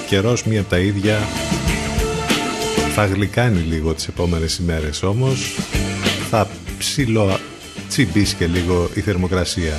[0.07, 1.17] καιρός μία από τα ίδια.
[2.93, 5.55] Θα γλυκάνει λίγο τις επόμενες ημέρες όμως
[6.29, 6.47] θα
[6.77, 7.39] ψηλό
[7.89, 9.73] τσιμπήσει και λίγο η θερμοκρασία.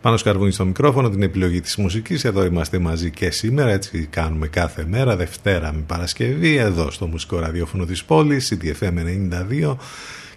[0.00, 2.24] Πάνω σκαρβούνι στο μικρόφωνο την επιλογή της μουσικής.
[2.24, 7.38] Εδώ είμαστε μαζί και σήμερα έτσι κάνουμε κάθε μέρα Δευτέρα με Παρασκευή εδώ στο μουσικό
[7.38, 8.94] ραδιόφωνο της πόλης CTFM
[9.62, 9.76] 92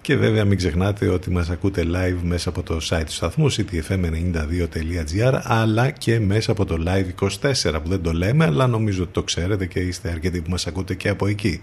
[0.02, 5.40] και βέβαια μην ξεχνάτε ότι μας ακούτε live μέσα από το site του σταθμού ctfm92.gr
[5.44, 7.24] αλλά και μέσα από το live
[7.72, 10.68] 24 που δεν το λέμε αλλά νομίζω ότι το ξέρετε και είστε αρκετοί που μας
[10.68, 11.60] ακούτε και από εκεί.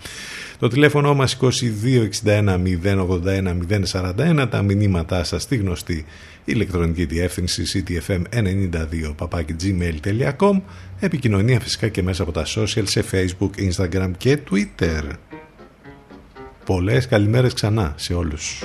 [0.58, 1.50] Το τηλέφωνο μας 2261
[2.82, 3.56] 081
[3.92, 6.04] 041 τα μηνύματά σας στη γνωστή
[6.44, 9.14] ηλεκτρονική διεύθυνση ctfm92
[9.62, 10.60] gmail.com
[11.00, 15.02] επικοινωνία φυσικά και μέσα από τα social σε facebook, instagram και twitter.
[16.66, 18.64] Πολλές καλημέρες ξανά σε όλους.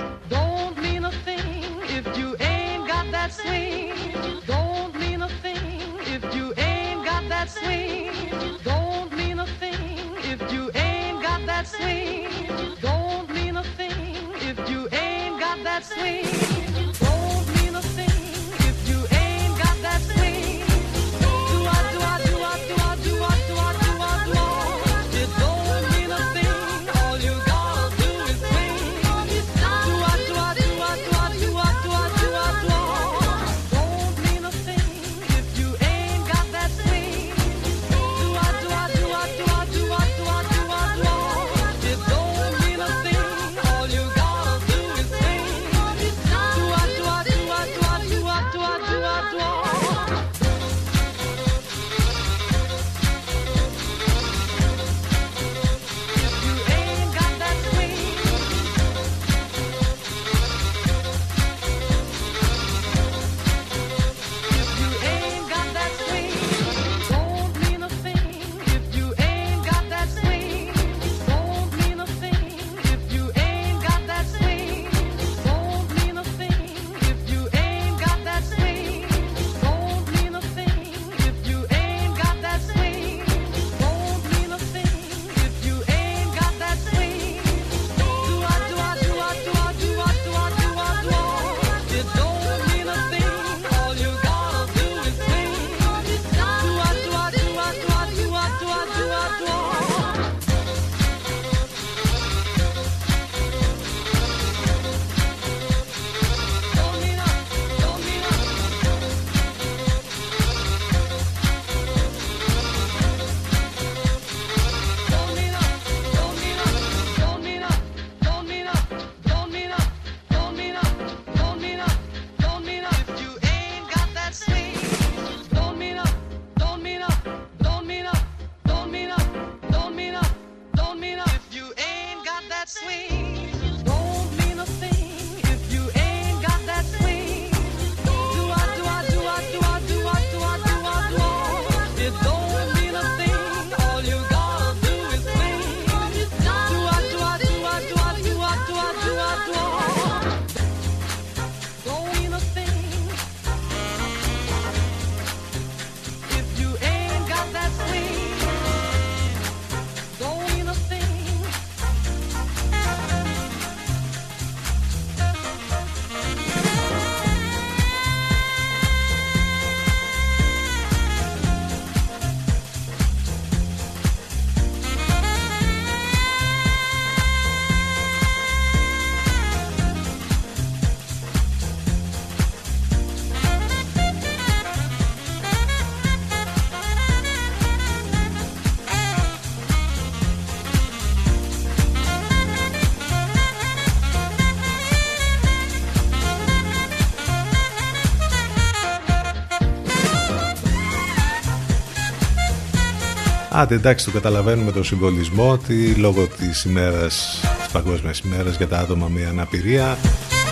[203.61, 208.77] Άντε εντάξει το καταλαβαίνουμε το συμβολισμό ότι λόγω της ημέρας, της παγκόσμιας ημέρας για τα
[208.77, 209.97] άτομα με αναπηρία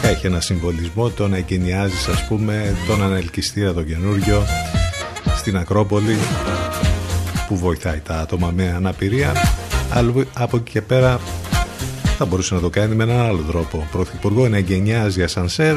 [0.01, 4.43] έχει ένα συμβολισμό το να εγκαινιάζεις ας πούμε τον ανελκυστήρα το καινούριο
[5.37, 6.17] στην Ακρόπολη
[7.47, 9.33] που βοηθάει τα άτομα με αναπηρία.
[9.93, 11.19] Αλλά από εκεί και πέρα
[12.17, 13.87] θα μπορούσε να το κάνει με έναν άλλο τρόπο.
[13.91, 15.75] Πρωθυπουργό να εγκαινιάζει ασανσέρ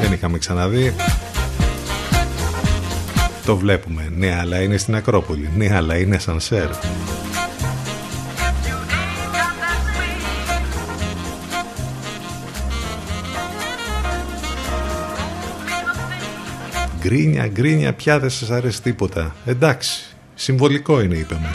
[0.00, 0.94] δεν είχαμε ξαναδεί
[3.48, 4.12] το βλέπουμε.
[4.16, 5.50] Ναι, αλλά είναι στην Ακρόπολη.
[5.56, 6.68] Ναι, αλλά είναι σαν σερ.
[17.00, 19.34] Γκρίνια, γκρίνια, πια δεν σας αρέσει τίποτα.
[19.46, 21.48] Εντάξει, συμβολικό είναι, είπαμε.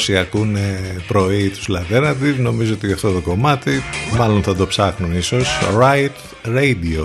[0.00, 3.82] Όσοι ακούνε πρωί τους Λατέρνατιβ νομίζω ότι αυτό το κομμάτι
[4.18, 5.48] μάλλον θα το ψάχνουν ίσως
[5.80, 7.04] Right Radio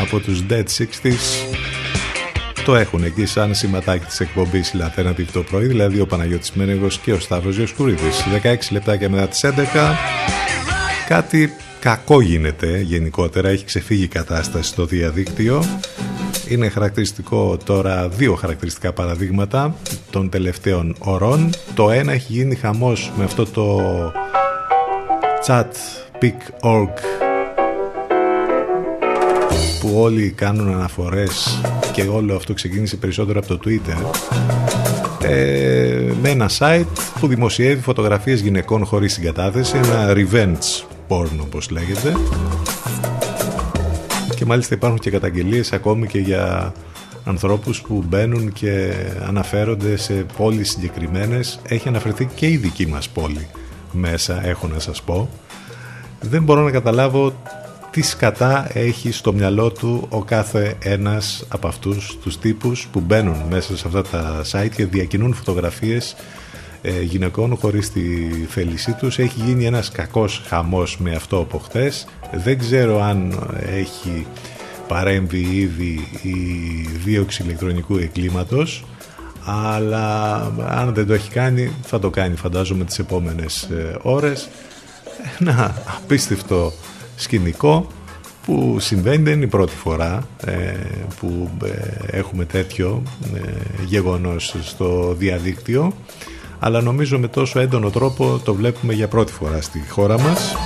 [0.00, 1.56] από τους Dead 60s
[2.64, 7.12] το έχουν εκεί σαν σηματάκι της εκπομπής Λατέρνατιβ το πρωί δηλαδή ο Παναγιώτης Μένεγος και
[7.12, 9.50] ο Σταύρος Διοσκουρίδης 16 λεπτάκια μετά τις 11
[11.08, 15.64] κάτι κακό γίνεται γενικότερα έχει ξεφύγει η κατάσταση στο διαδίκτυο
[16.48, 19.74] είναι χαρακτηριστικό τώρα δύο χαρακτηριστικά παραδείγματα
[20.10, 21.50] των τελευταίων ωρών.
[21.74, 23.80] Το ένα έχει γίνει χαμός με αυτό το
[25.46, 25.64] chat
[26.20, 26.92] pick.org
[29.80, 31.60] που όλοι κάνουν αναφορές
[31.92, 33.96] και όλο αυτό ξεκίνησε περισσότερο από το Twitter
[35.22, 36.86] ε, με ένα site
[37.20, 42.12] που δημοσιεύει φωτογραφίες γυναικών χωρίς συγκατάθεση ένα revenge porn όπως λέγεται
[42.77, 42.77] και
[44.48, 46.72] μάλιστα υπάρχουν και καταγγελίες ακόμη και για
[47.24, 48.92] ανθρώπους που μπαίνουν και
[49.26, 51.60] αναφέρονται σε πόλεις συγκεκριμένες.
[51.68, 53.46] Έχει αναφερθεί και η δική μας πόλη
[53.92, 55.28] μέσα έχω να σας πω.
[56.20, 57.32] Δεν μπορώ να καταλάβω
[57.90, 63.36] τι σκατά έχει στο μυαλό του ο κάθε ένας από αυτούς τους τύπους που μπαίνουν
[63.50, 66.16] μέσα σε αυτά τα site και διακινούν φωτογραφίες
[66.82, 68.00] ε, γυναικών χωρίς τη
[68.48, 69.18] θέλησή τους.
[69.18, 72.06] Έχει γίνει ένας κακός χαμός με αυτό από χτες.
[72.32, 74.26] Δεν ξέρω αν έχει
[74.88, 76.34] παρέμβει ήδη η
[77.04, 78.84] δίωξη ηλεκτρονικού εκκλήματος
[79.44, 84.48] αλλά αν δεν το έχει κάνει θα το κάνει φαντάζομαι τις επόμενες ε, ώρες.
[85.40, 86.72] Ένα απίστευτο
[87.16, 87.86] σκηνικό
[88.44, 90.74] που συμβαίνει δεν είναι η πρώτη φορά ε,
[91.20, 91.50] που
[92.06, 93.02] έχουμε τέτοιο
[93.86, 95.92] γεγονός στο διαδίκτυο
[96.58, 100.56] αλλά νομίζω με τόσο έντονο τρόπο το βλέπουμε για πρώτη φορά στη χώρα μας.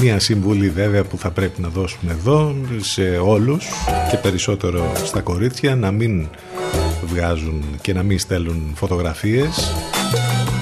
[0.00, 3.66] Μία συμβουλή βέβαια που θα πρέπει να δώσουμε εδώ σε όλους
[4.10, 6.28] και περισσότερο στα κορίτσια να μην
[7.06, 9.74] βγάζουν και να μην στέλνουν φωτογραφίες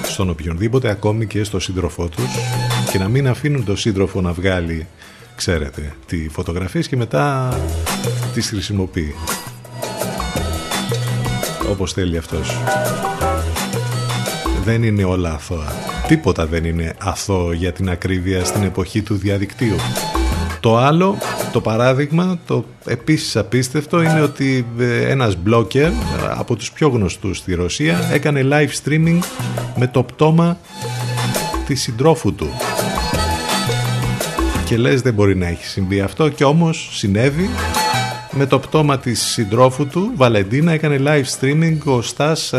[0.03, 2.29] στον οποιονδήποτε ακόμη και στο σύντροφό τους
[2.91, 4.87] και να μην αφήνουν τον σύντροφο να βγάλει
[5.35, 7.57] ξέρετε τι φωτογραφίες και μετά
[8.33, 9.15] τις χρησιμοποιεί
[11.69, 12.57] όπως θέλει αυτός
[14.65, 15.73] δεν είναι όλα αθώα.
[16.07, 19.75] Τίποτα δεν είναι αθώο για την ακρίβεια στην εποχή του διαδικτύου.
[20.59, 21.17] Το άλλο,
[21.51, 25.91] το παράδειγμα, το επίσης απίστευτο είναι ότι ε, ένας blogger
[26.37, 29.19] από τους πιο γνωστούς στη Ρωσία έκανε live streaming
[29.75, 30.57] με το πτώμα
[31.65, 32.49] της συντρόφου του.
[34.65, 37.49] Και λες δεν μπορεί να έχει συμβεί αυτό και όμως συνέβη
[38.37, 42.53] με το πτώμα της συντρόφου του, Βαλεντίνα έκανε live streaming ο Στάς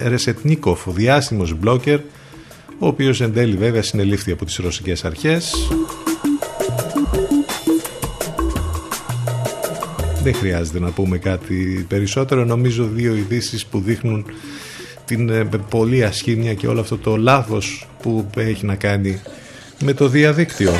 [0.00, 0.92] Ρεσετνίκοφ, ο
[1.58, 1.98] μπλόκερ,
[2.78, 5.68] ο οποίος εν τέλει βέβαια συνελήφθη από τις ρωσικές αρχές.
[10.22, 12.44] Δεν χρειάζεται να πούμε κάτι περισσότερο.
[12.44, 14.26] Νομίζω δύο ειδήσεις που δείχνουν
[15.04, 19.20] την ε, πολλή ασχήμια και όλο αυτό το λάθος που έχει να κάνει
[19.84, 20.72] με το διαδίκτυο.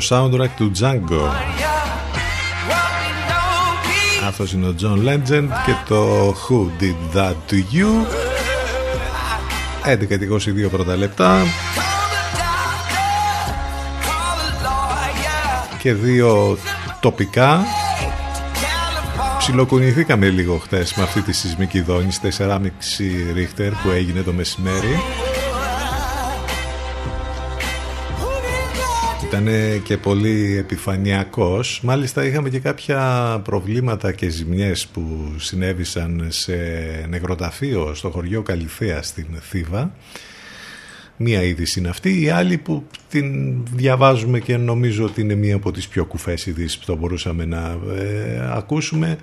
[0.00, 1.30] το soundtrack του Django.
[4.26, 8.06] Αυτός είναι ο John Legend και το Who Did That To You.
[10.66, 11.42] 11-22 πρώτα λεπτά.
[15.78, 16.58] Και δύο
[17.00, 17.64] τοπικά.
[19.38, 22.58] Ψιλοκουνηθήκαμε λίγο χτες με αυτή τη σεισμική δόνηση 4,5
[23.34, 25.00] ρίχτερ που έγινε το μεσημέρι.
[29.38, 31.80] ήταν και πολύ επιφανειακός.
[31.82, 36.56] Μάλιστα είχαμε και κάποια προβλήματα και ζημιές που συνέβησαν σε
[37.08, 39.94] νεκροταφείο στο χωριό Καλυθέα στην Θήβα.
[41.16, 42.22] Μία είδηση είναι αυτή.
[42.22, 46.78] Η άλλη που την διαβάζουμε και νομίζω ότι είναι μία από τις πιο κουφές ειδήσεις
[46.78, 49.18] που το μπορούσαμε να ε, ακούσουμε.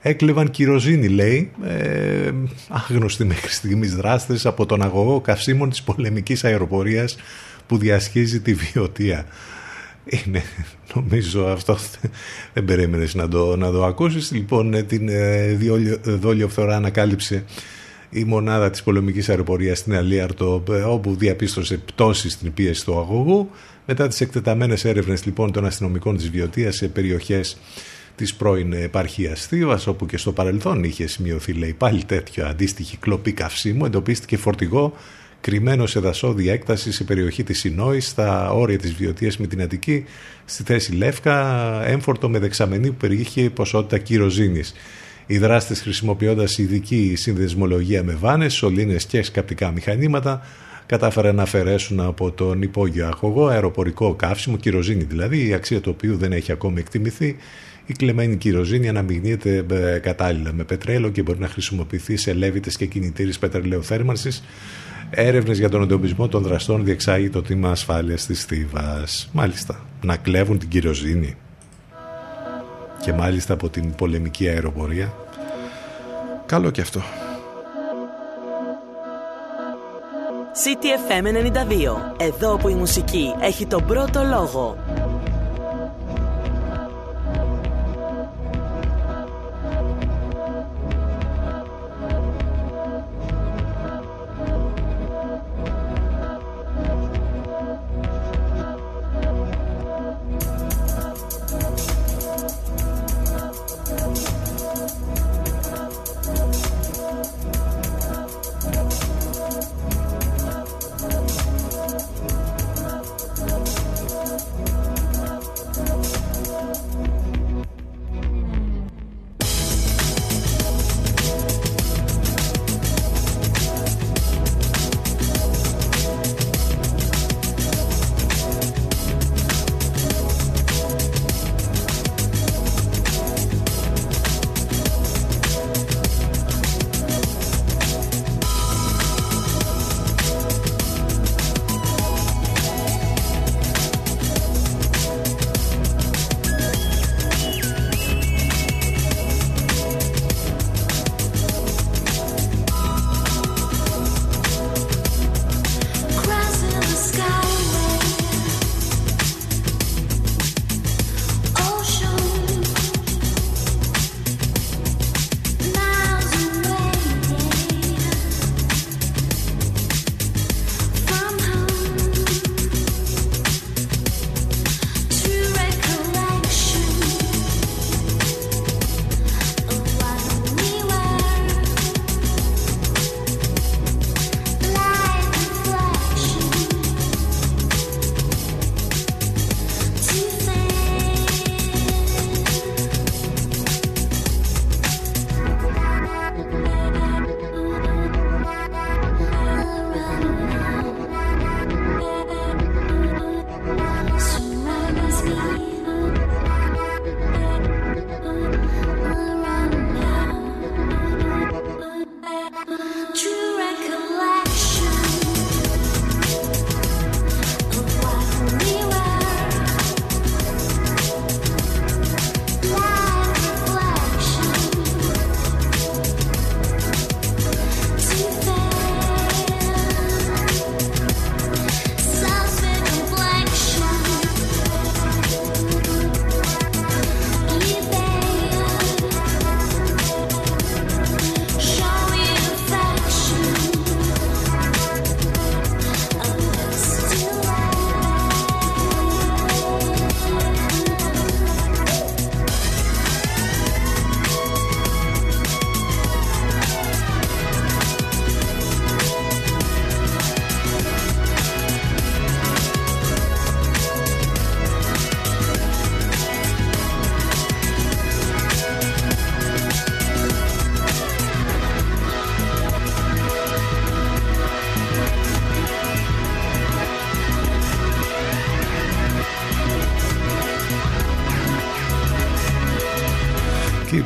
[0.00, 2.30] Έκλεβαν κυροζίνη, λέει, ε,
[2.68, 7.16] άγνωστοι μέχρι στιγμής δράστες από τον αγωγό καυσίμων της πολεμικής αεροπορίας
[7.66, 9.24] που διασχίζει τη βιωτία.
[10.08, 10.42] Είναι,
[10.94, 11.78] νομίζω αυτό
[12.52, 14.32] δεν περίμενες να το, να το ακούσεις.
[14.32, 15.56] Λοιπόν, ε, την ε, ε,
[16.04, 17.44] δόλιο φθορά ανακάλυψε
[18.10, 23.50] η μονάδα της πολεμικής αεροπορίας στην Αλίαρτο όπου διαπίστωσε πτώση στην πίεση του αγωγού.
[23.86, 27.58] Μετά τις εκτεταμένες έρευνες λοιπόν των αστυνομικών της Βιωτίας σε περιοχές
[28.14, 33.32] της πρώην επαρχίας Θήβας όπου και στο παρελθόν είχε σημειωθεί λέει πάλι τέτοιο αντίστοιχη κλοπή
[33.32, 34.92] καυσίμου εντοπίστηκε φορτηγό
[35.40, 40.04] κρυμμένο σε δασόδια έκταση σε περιοχή της Σινόη, στα όρια της Βιωτίας με την Αττική,
[40.44, 41.36] στη θέση Λεύκα,
[41.86, 44.74] έμφορτο με δεξαμενή που περιείχε ποσότητα κυροζήνης.
[45.26, 50.46] Οι δράστες χρησιμοποιώντας ειδική συνδεσμολογία με βάνες, σωλήνες και σκαπτικά μηχανήματα,
[50.86, 56.16] κατάφεραν να αφαιρέσουν από τον υπόγειο αγωγό αεροπορικό καύσιμο, κυροζήνη δηλαδή, η αξία του οποίου
[56.16, 57.36] δεν έχει ακόμη εκτιμηθεί.
[57.86, 62.86] Η κλεμμένη κυροζήνη αναμειγνύεται ε, κατάλληλα με πετρέλαιο και μπορεί να χρησιμοποιηθεί σε λέβητε και
[62.86, 64.42] κινητήρες πετρελαιοθέρμανση
[65.10, 69.28] Έρευνες για τον εντοπισμό των δραστών διεξάγει το τμήμα ασφάλειας της Θήβας.
[69.32, 71.36] Μάλιστα, να κλέβουν την κυροζήνη.
[73.00, 75.14] Και μάλιστα από την πολεμική αεροπορία.
[76.46, 77.02] Καλό και αυτό.
[80.64, 82.14] CTFM 92.
[82.16, 84.76] Εδώ που η μουσική έχει τον πρώτο λόγο.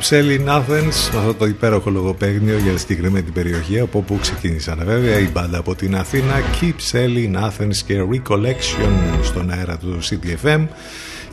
[0.09, 4.81] Sell in Athens με αυτό το υπέροχο λογοπαίγνιο για τη συγκεκριμένη περιοχή από όπου ξεκίνησαν
[4.85, 8.91] βέβαια η μπάντα από την Αθήνα Keep Selling Athens και Recollection
[9.23, 10.67] στον αέρα του CTFM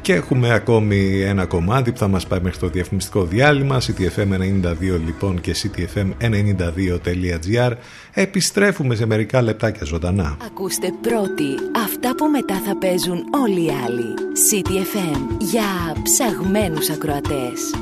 [0.01, 5.41] και έχουμε ακόμη ένα κομμάτι που θα μας πάει μέχρι το διαφημιστικό διάλειμμα CTFM92 λοιπόν
[5.41, 7.73] και CTFM92.gr
[8.15, 10.37] Επιστρέφουμε σε μερικά λεπτάκια ζωντανά.
[10.47, 14.15] Ακούστε πρώτοι αυτά που μετά θα παίζουν όλοι οι άλλοι.
[14.51, 17.75] CTFM για ψαγμένους ακροατές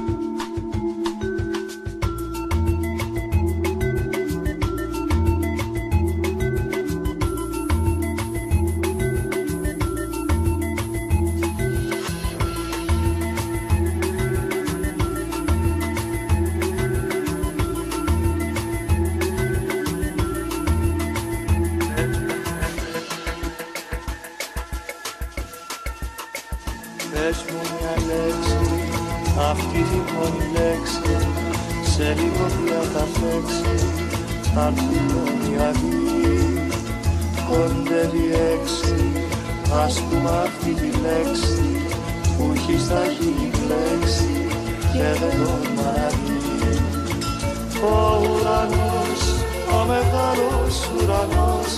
[33.39, 33.87] θα φέξει
[34.55, 36.69] θα έρθει η αυγή
[37.49, 39.13] κοντεύει έξι
[39.85, 41.87] ας πούμε αυτή τη λέξη
[42.37, 44.47] που έχει στα χείλη κλέξει
[44.93, 46.49] και δεν τολμά να βγει
[47.83, 49.23] ο ουρανός,
[49.77, 51.73] ο μεγάλος ουρανός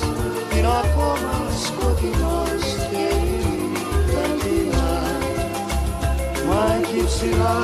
[0.56, 1.34] είναι ακόμα
[1.64, 3.72] σκοτεινός και η
[4.10, 4.90] καρδιά
[6.48, 7.58] μα εκεί ψηλά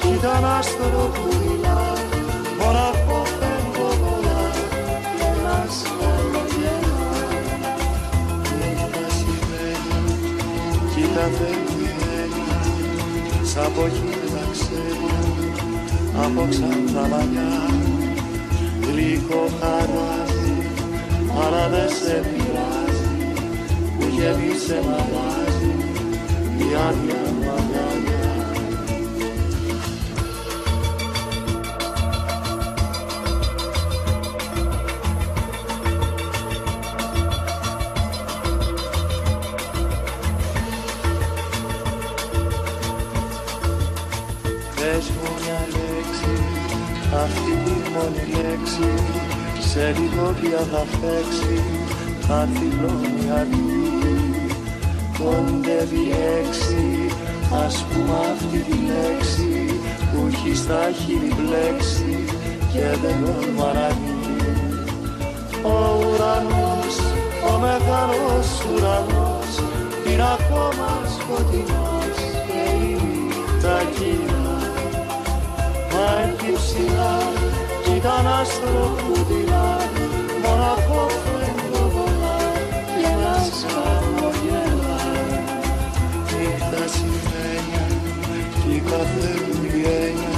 [0.00, 1.92] κι ήταν άστρο που μιλά
[2.58, 3.21] μοναχό
[11.12, 11.90] κοίτα φεύγει
[12.20, 12.60] έννοια
[13.42, 15.20] σαν από χίλια ξένια
[16.24, 17.52] από ξανθά μαλλιά.
[18.86, 20.56] Γλυκό χαράζει
[21.42, 23.16] αλλά δεν σε πειράζει
[23.98, 25.72] που γέμισε μαγάζει
[26.58, 27.21] η άδεια
[49.92, 51.62] Σε λίγο πια θα φέξει,
[52.20, 54.46] θα θυλώνει αυγή
[55.18, 56.06] Κοντεύει
[56.38, 56.84] έξι,
[57.64, 62.24] ας πούμε αυτή τη λέξη Που έχει στα χείλη μπλέξει
[62.72, 64.52] και δεν τολμά να βγει
[65.62, 66.96] Ο ουρανός,
[67.50, 69.50] ο μεγάλος ουρανός
[70.06, 72.16] Είναι ακόμα σκοτεινός
[72.46, 74.58] και η νύχτα κοινά
[75.92, 77.16] Μα εκεί ψηλά
[77.84, 79.81] κι ήταν άστρο που δειλά
[80.42, 82.38] Μοναχό φεύγω πολλά
[82.96, 85.04] και ένας χαμογελά
[86.32, 87.86] Νύχτα σημαίνια
[88.64, 89.30] κι η κάθε
[89.82, 90.36] γένια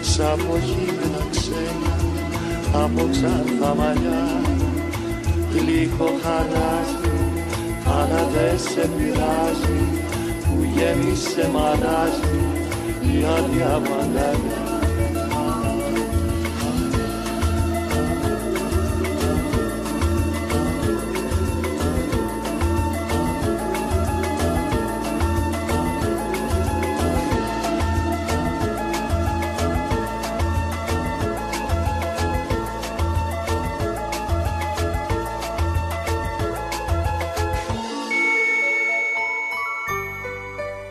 [0.00, 1.94] Σ' από χείμενα ξένια
[2.84, 4.40] από ξανθά μαλλιά
[5.52, 7.14] Γλυκό χαράζει
[7.86, 9.80] αλλά δεν σε πειράζει
[10.44, 12.38] που γέμισε μαράζει
[13.00, 14.73] η άδεια μαγκαλιά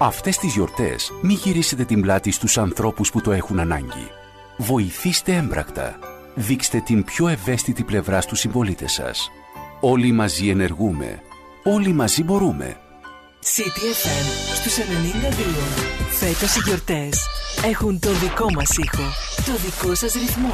[0.06, 4.08] Αυτές τις γιορτές μην γυρίσετε την πλάτη στους ανθρώπους που το έχουν ανάγκη.
[4.58, 6.00] Βοηθήστε έμπρακτα.
[6.36, 9.32] Δείξτε την πιο ευαίσθητη πλευρά στους συμπολίτες σας.
[9.80, 11.22] Όλοι μαζί ενεργούμε.
[11.64, 12.78] Όλοι μαζί μπορούμε.
[13.44, 14.84] CTFM στους 92.
[16.10, 17.28] Φέτος οι γιορτές
[17.66, 19.04] έχουν το δικό μας ήχο,
[19.36, 20.54] το δικό σας ρυθμό.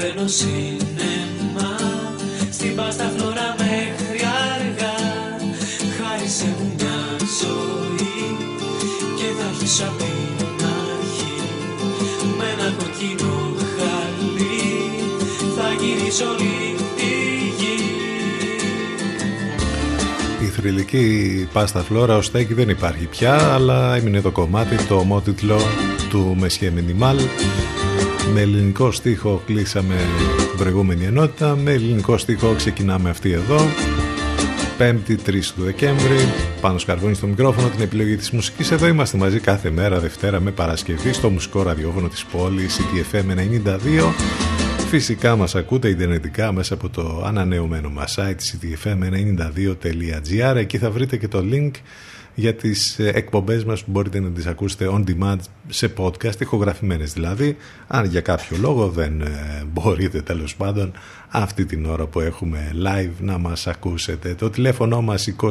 [0.00, 1.76] Παίρνω σινεμά
[2.50, 4.20] Στην πάστα φλωρά μέχρι
[4.52, 4.96] αργά
[5.96, 6.98] Χάρη σε μια
[7.40, 8.36] ζωή
[9.18, 11.36] Και θα αρχίσω απ' την αρχή
[12.38, 13.38] Με ένα κοκκινό
[13.74, 14.70] χαλί
[15.56, 16.49] Θα γυρίσω όλη
[20.60, 25.60] θρηλυκή πάστα φλόρα ως στέκι δεν υπάρχει πια, αλλά έμεινε το κομμάτι, το ομότιτλο
[26.08, 27.16] του Μεσχέ Μινιμάλ.
[28.34, 29.94] Με ελληνικό στίχο κλείσαμε
[30.50, 33.60] την προηγούμενη ενότητα, με ελληνικό στίχο ξεκινάμε αυτή εδώ.
[34.78, 36.18] 5η 3 του Δεκέμβρη,
[36.60, 38.70] πάνω σκαρβούνι στο μικρόφωνο την επιλογή της μουσικής.
[38.70, 44.14] Εδώ είμαστε μαζί κάθε μέρα, Δευτέρα με Παρασκευή, στο μουσικό ραδιόφωνο της πόλης, CTFM 92.
[44.90, 51.28] Φυσικά μας ακούτε ιντερνετικά μέσα από το ανανεωμένο μας site ctfm92.gr Εκεί θα βρείτε και
[51.28, 51.70] το link
[52.34, 55.36] για τις ε, εκπομπές μας που μπορείτε να τις ακούσετε on demand
[55.68, 57.56] σε podcast, ηχογραφημένες δηλαδή.
[57.86, 60.92] Αν για κάποιο λόγο δεν ε, μπορείτε τέλος πάντων
[61.28, 64.34] αυτή την ώρα που έχουμε live να μας ακούσετε.
[64.34, 65.46] Το τηλέφωνο μας 2261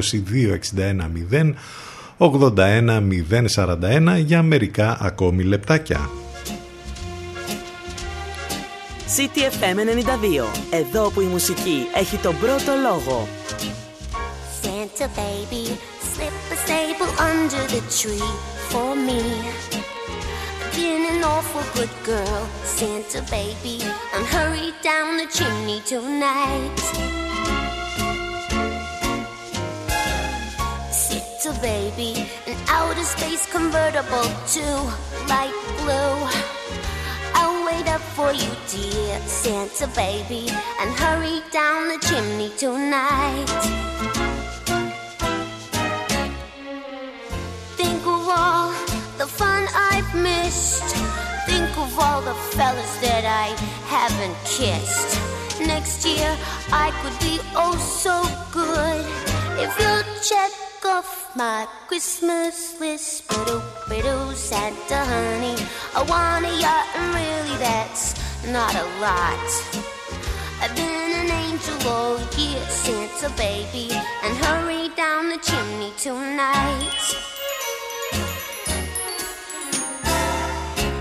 [1.32, 1.53] 0
[2.18, 3.02] 81
[3.56, 6.10] 041 για μερικά ακόμη λεπτάκια.
[9.18, 10.45] CTFM 92.
[10.69, 13.27] Εδώ που η μουσική έχει τον πρώτο λόγο.
[14.61, 15.64] Santa baby,
[16.11, 18.30] slip a staple under the tree
[18.69, 19.22] for me.
[20.76, 22.41] Been an awful good girl,
[22.77, 23.77] Santa baby,
[24.14, 26.80] and hurry down the chimney tonight.
[31.03, 32.11] Santa baby,
[32.52, 34.65] an outer space convertible to
[35.31, 36.59] light blue.
[37.80, 40.49] I'll up for you, dear Santa baby,
[40.80, 43.45] and hurry down the chimney tonight.
[47.77, 48.72] Think of all
[49.18, 50.95] the fun I've missed.
[51.45, 53.56] Think of all the fellas that I
[53.88, 55.18] haven't kissed.
[55.65, 56.38] Next year
[56.72, 59.06] I could be oh so good
[59.57, 63.27] if you'll check off my Christmas list.
[63.30, 65.56] Biddle, oh, biddle, oh, Santa honey,
[65.95, 68.15] I want a yacht, and really that's
[68.47, 69.49] not a lot.
[70.61, 73.89] I've been an angel all year, Santa baby,
[74.23, 76.99] and hurry down the chimney tonight.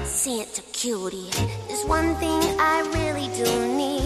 [0.05, 1.31] Santa cutie,
[1.67, 3.98] there's one thing I really do need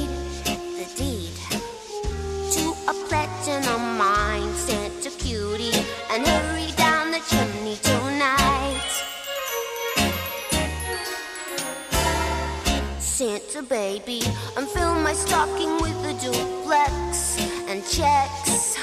[13.63, 14.23] Santa baby,
[14.57, 18.77] and fill my stocking with a duplex and checks.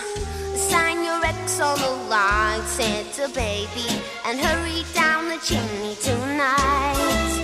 [0.55, 3.87] Sign your ex on the line, Santa baby,
[4.25, 7.35] and hurry down the chimney tonight.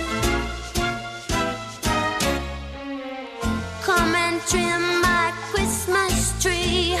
[3.82, 6.96] Come and trim my Christmas tree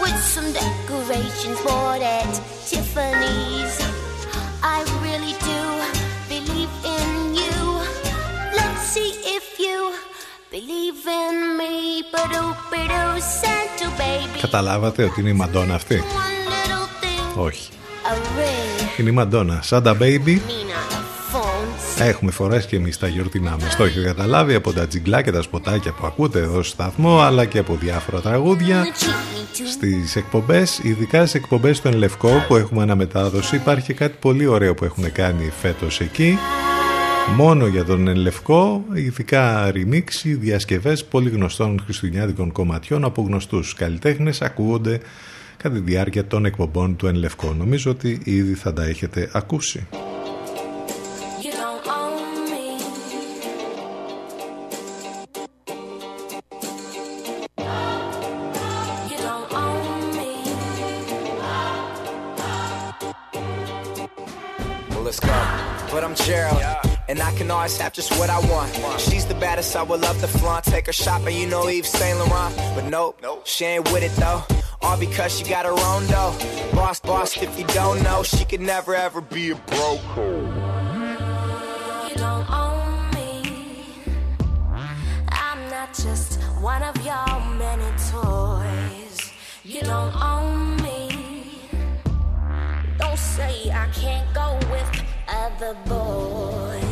[0.00, 2.51] with some decorations for at
[14.40, 17.04] Καταλάβατε ότι είναι η Μαντόνα αυτή; One little
[17.36, 17.68] thing, Όχι.
[18.04, 18.98] a ring.
[19.00, 19.60] Είναι η Μαντόνα.
[19.62, 20.00] Σάντα Baby.
[20.00, 23.76] Mean on the phone, Έχουμε φορές και εμείς τα γιορτινά μας.
[23.76, 27.44] Το έχετε καταλάβει από τα τζιγκλά και τα σποτάκια που ακούτε εδώ στο σταθμό, αλλά
[27.44, 28.86] και από διάφορα τραγούδια.
[29.72, 34.74] Στις εκπομπές, ειδικά στις εκπομπές του Ενλευκό που έχουμε αναμετάδοση, υπάρχει και κάτι πολύ ωραίο
[34.74, 36.38] που έχουν κάνει φέτος εκεί.
[37.36, 45.00] Μόνο για τον Ενλευκό, ειδικά remix, διασκευές πολύ γνωστών χριστουγεννιάτικων κομματιών από γνωστούς καλλιτέχνες ακούγονται
[45.56, 47.54] κατά τη διάρκεια των εκπομπών του Ενλευκό.
[47.58, 49.86] Νομίζω ότι ήδη θα τα έχετε ακούσει.
[51.44, 52.66] You don't own me.
[59.10, 60.30] You don't own me.
[64.90, 65.36] Well, let's go.
[65.92, 66.61] But I'm Gerald.
[67.12, 68.72] And I can always have just what I want.
[68.98, 70.64] She's the baddest, I would love to flaunt.
[70.64, 72.56] Take her shopping, you know Yves Saint Laurent.
[72.74, 74.42] But nope, she ain't with it though.
[74.80, 76.34] All because she got her own dough.
[76.72, 80.00] Boss, boss, if you don't know, she could never ever be a broke.
[82.08, 83.42] You don't own me.
[85.28, 89.32] I'm not just one of your many toys.
[89.64, 91.60] You don't own me.
[92.96, 96.91] Don't say I can't go with other boys.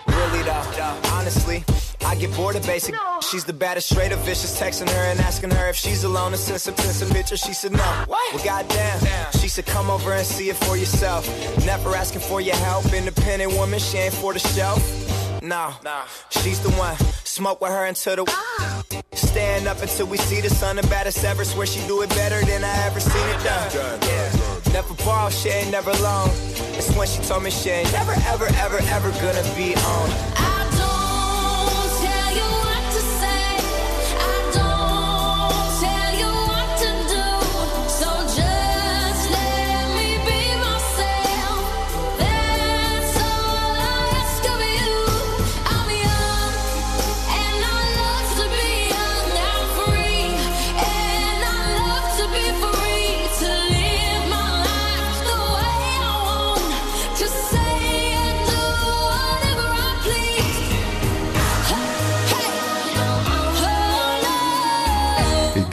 [0.43, 1.63] though, honestly.
[2.05, 2.95] I get bored of basic.
[3.29, 4.59] She's the baddest, straight up vicious.
[4.59, 7.39] Texting her and asking her if she's alone and some send some pictures.
[7.39, 8.05] She said no.
[8.07, 8.99] Well, goddamn.
[9.39, 11.27] She said come over and see it for yourself.
[11.65, 12.91] Never asking for your help.
[12.91, 14.77] Independent woman, she ain't for the show.
[15.41, 15.73] No,
[16.29, 16.95] she's the one.
[17.23, 19.01] Smoke with her until the.
[19.13, 20.75] Stand up until we see the sun.
[20.75, 21.45] The baddest ever.
[21.45, 23.99] Swear she do it better than I ever seen it done.
[24.01, 24.50] Yeah.
[24.73, 26.29] Never borrow, she ain't never loan.
[26.77, 30.09] It's when she told me she ain't never, ever, ever, ever gonna be on.
[30.37, 30.50] I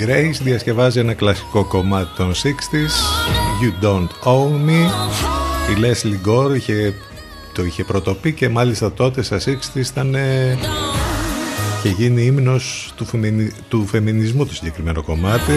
[0.09, 2.94] Grace διασκευάζει ένα κλασικό κομμάτι των 60s
[3.62, 4.90] You Don't Own Me.
[5.70, 6.94] Η Leslie Gore είχε,
[7.55, 10.59] το είχε πρωτοπεί και μάλιστα τότε στα 60s ήταν ε,
[11.82, 15.52] και γίνει ύμνος του, φεμινι- του φεμινισμού το συγκεκριμένο κομμάτι.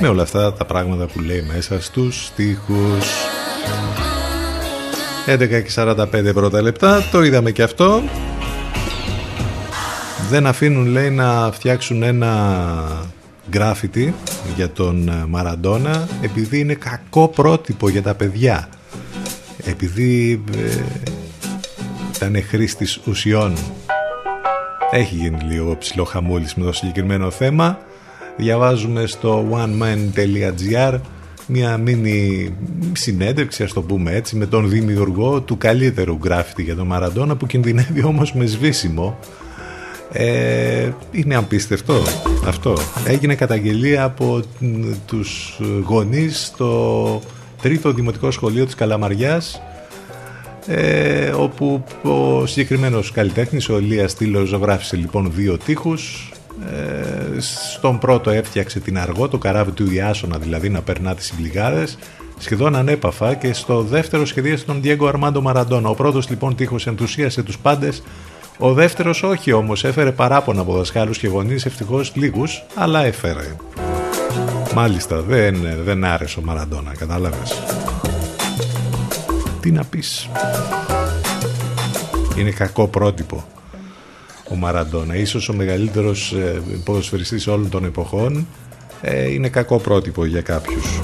[0.00, 3.06] Με όλα αυτά τα πράγματα που λέει μέσα στους στίχους.
[5.26, 8.02] 11 και 45 πρώτα λεπτά το είδαμε και αυτό.
[10.30, 12.32] Δεν αφήνουν λέει να φτιάξουν ένα
[13.50, 14.14] γκράφιτι
[14.56, 18.68] για τον ε, Μαραντόνα επειδή είναι κακό πρότυπο για τα παιδιά.
[19.64, 20.82] Επειδή ε,
[22.14, 23.56] ήταν χρήστης ουσιών.
[24.90, 27.78] Έχει γίνει λίγο ψηλό χαμούλης με το συγκεκριμένο θέμα.
[28.36, 30.98] Διαβάζουμε στο oneman.gr
[31.46, 32.54] μια μίνι
[32.92, 37.46] συνέντευξη ας το πούμε έτσι με τον δημιουργό του καλύτερου γκράφιτι για τον Μαραντόνα που
[37.46, 39.18] κινδυνεύει όμως με σβήσιμο
[40.16, 42.02] ε, είναι απίστευτο
[42.46, 42.76] αυτό.
[43.06, 47.20] Έγινε καταγγελία από μ, τους γονείς στο
[47.62, 49.60] τρίτο δημοτικό σχολείο της Καλαμαριάς
[50.66, 56.32] ε, όπου ο συγκεκριμένος καλλιτέχνης ο Ηλίας Στήλος ζωγράφησε λοιπόν δύο τείχους.
[56.70, 61.98] Ε, στον πρώτο έφτιαξε την αργό το καράβι του Ιάσονα δηλαδή να περνά τις συμπληγάδες
[62.38, 63.34] σχεδόν ανέπαφα.
[63.34, 68.02] Και στο δεύτερο σχεδίασε τον Διέγκο Αρμάντο Μαραντόνα ο πρώτος λοιπόν τείχος ενθουσίασε τους πάντες
[68.58, 73.56] ο δεύτερος όχι όμως έφερε παράπονα από δασκάλους και γονείς ευτυχώς λίγους αλλά έφερε.
[74.74, 77.62] Μάλιστα δεν, δεν άρεσε ο Μαραντόνα κατάλαβες.
[79.60, 80.28] Τι να πεις.
[82.36, 83.44] Είναι κακό πρότυπο
[84.50, 85.16] ο Μαραντόνα.
[85.16, 88.46] Ίσως ο μεγαλύτερος ε, ποδοσφαιριστής όλων των εποχών
[89.00, 91.00] ε, είναι κακό πρότυπο για κάποιους.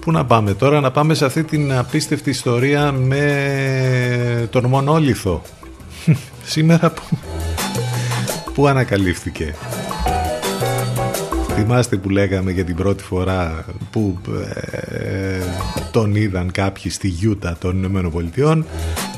[0.00, 5.42] Πού να πάμε τώρα, να πάμε σε αυτή την απίστευτη ιστορία με τον μονόλιθο.
[6.44, 7.18] Σήμερα που,
[8.54, 9.54] που ανακαλύφθηκε.
[11.54, 14.18] Θυμάστε που λέγαμε για την πρώτη φορά που
[14.88, 15.38] ε,
[15.90, 18.66] τον είδαν κάποιοι στη Γιούτα των Ηνωμένων Πολιτειών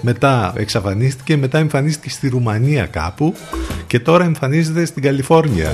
[0.00, 3.34] μετά εξαφανίστηκε, μετά εμφανίστηκε στη Ρουμανία κάπου
[3.86, 5.72] και τώρα εμφανίζεται στην Καλιφόρνια.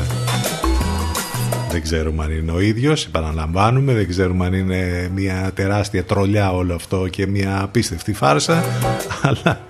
[1.79, 6.75] Δεν ξέρουμε αν είναι ο ίδιος, επαναλαμβάνουμε, δεν ξέρουμε αν είναι μια τεράστια τρολιά όλο
[6.75, 8.65] αυτό και μια απίστευτη φάρσα,
[9.23, 9.61] αλλά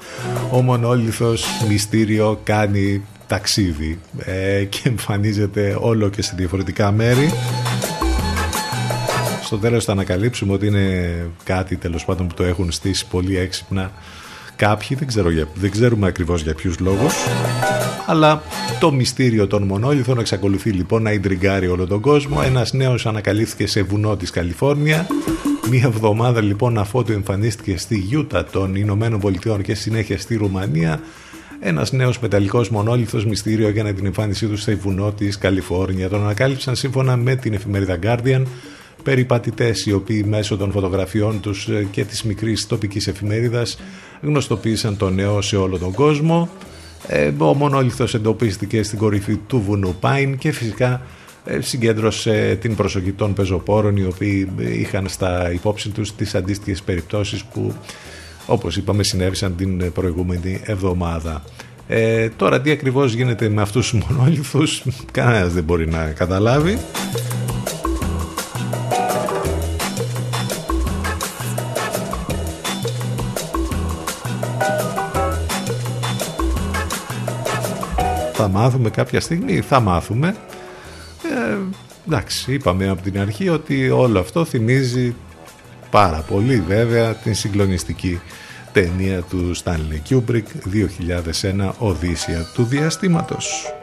[0.50, 7.32] ο μονόλιθος μυστήριο κάνει ταξίδι ε, και εμφανίζεται όλο και σε διαφορετικά μέρη.
[9.42, 13.92] Στο τέλος θα ανακαλύψουμε ότι είναι κάτι τέλος πάντων που το έχουν στήσει πολύ έξυπνα
[14.58, 17.14] κάποιοι, δεν, ξέρω για, δεν ξέρουμε ακριβώς για ποιους λόγους
[18.06, 18.42] αλλά
[18.80, 22.42] το μυστήριο των μονόλιθων εξακολουθεί λοιπόν να ιντριγκάρει όλο τον κόσμο.
[22.44, 25.06] Ένας νέος ανακαλύφθηκε σε βουνό της Καλιφόρνια.
[25.70, 31.00] Μία εβδομάδα λοιπόν αφότου εμφανίστηκε στη Γιούτα των Ηνωμένων Πολιτειών και συνέχεια στη Ρουμανία
[31.60, 36.08] ένας νέος μεταλλικός μονόλιθος μυστήριο για την εμφάνισή του σε βουνό της Καλιφόρνια.
[36.08, 38.42] Τον ανακάλυψαν σύμφωνα με την εφημερίδα Guardian
[39.02, 43.78] περιπατητές οι οποίοι μέσω των φωτογραφιών τους και της μικρής τοπικής εφημερίδας
[44.22, 46.48] γνωστοποίησαν το νέο σε όλο τον κόσμο.
[47.06, 51.00] Ε, ο μονόλιθος εντοπίστηκε στην κορυφή του βουνού Πάιν και φυσικά
[51.44, 57.44] ε, συγκέντρωσε την προσοχή των πεζοπόρων οι οποίοι είχαν στα υπόψη τους τις αντίστοιχες περιπτώσεις
[57.44, 57.72] που
[58.46, 61.42] όπως είπαμε συνέβησαν την προηγούμενη εβδομάδα.
[61.88, 64.82] Ε, τώρα τι ακριβώς γίνεται με αυτούς τους μονόλιθους
[65.12, 66.78] κανένας δεν μπορεί να καταλάβει.
[78.40, 80.36] Θα μάθουμε κάποια στιγμή, θα μάθουμε.
[81.22, 81.56] Ε,
[82.06, 85.14] εντάξει, είπαμε από την αρχή ότι όλο αυτό θυμίζει
[85.90, 88.20] πάρα πολύ βέβαια την συγκλονιστική
[88.72, 90.42] ταινία του Stanley Kubrick
[91.62, 93.77] 2001 Οδύσσια του Διαστήματος.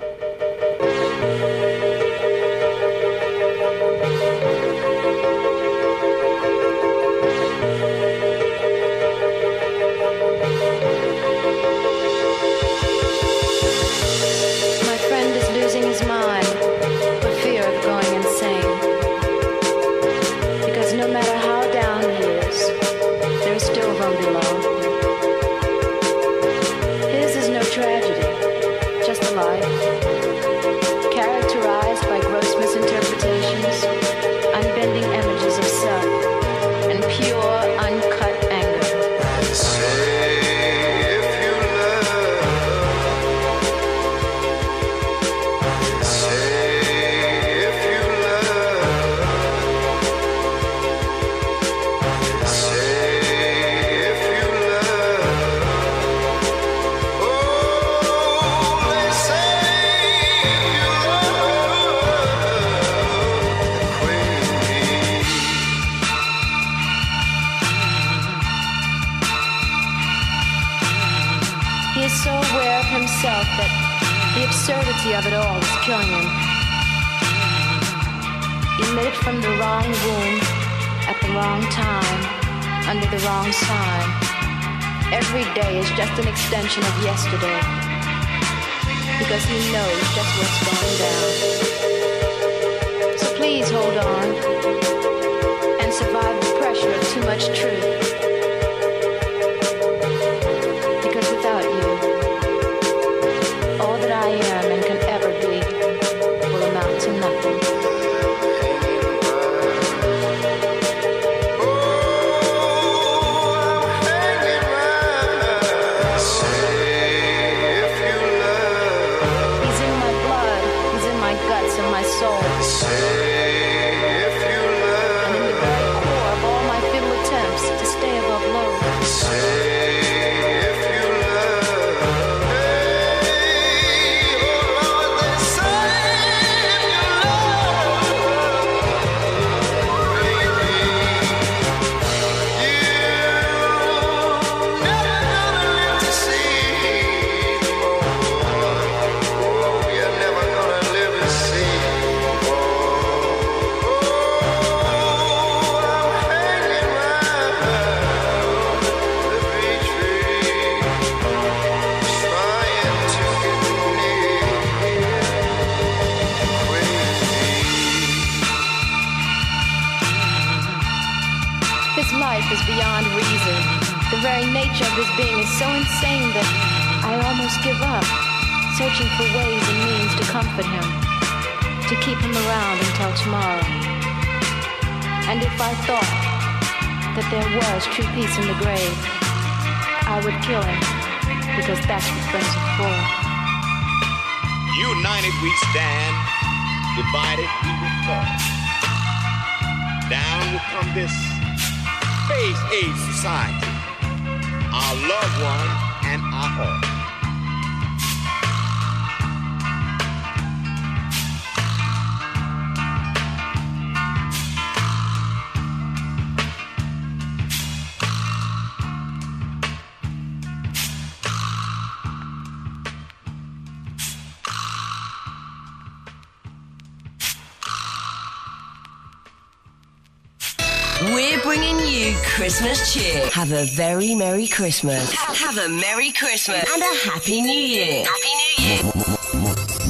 [233.40, 235.12] Have a very Merry Christmas.
[235.12, 238.06] Ha- Have a Merry Christmas and a Happy New Year.
[238.14, 238.82] Happy New Year.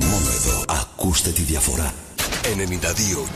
[0.09, 1.93] Μόνο εδώ ακούστε τη διαφορά.
[2.43, 2.57] 92.
[2.57, 3.27] 92.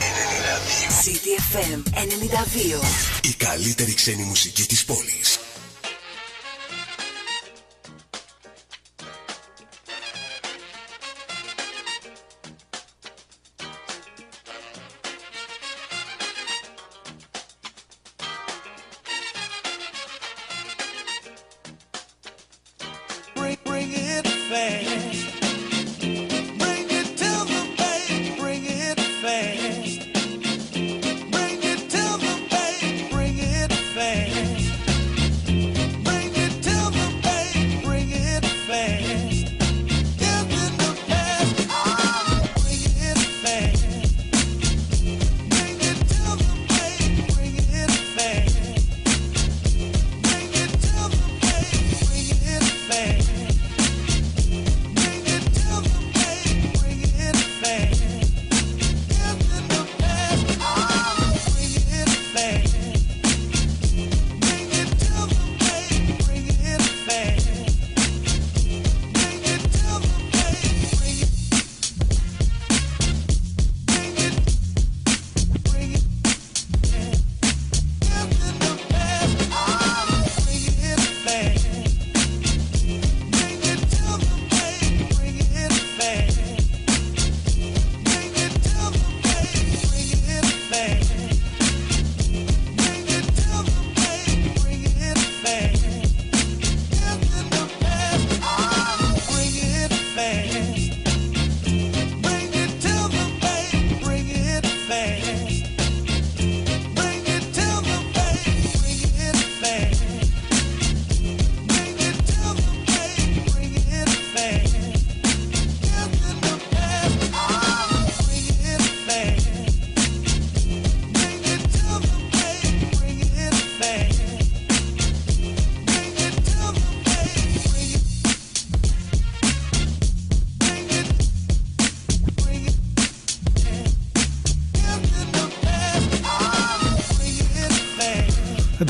[1.02, 2.80] CTFM 92.
[3.22, 5.29] Η καλύτερη ξένη μουσική της πόλης.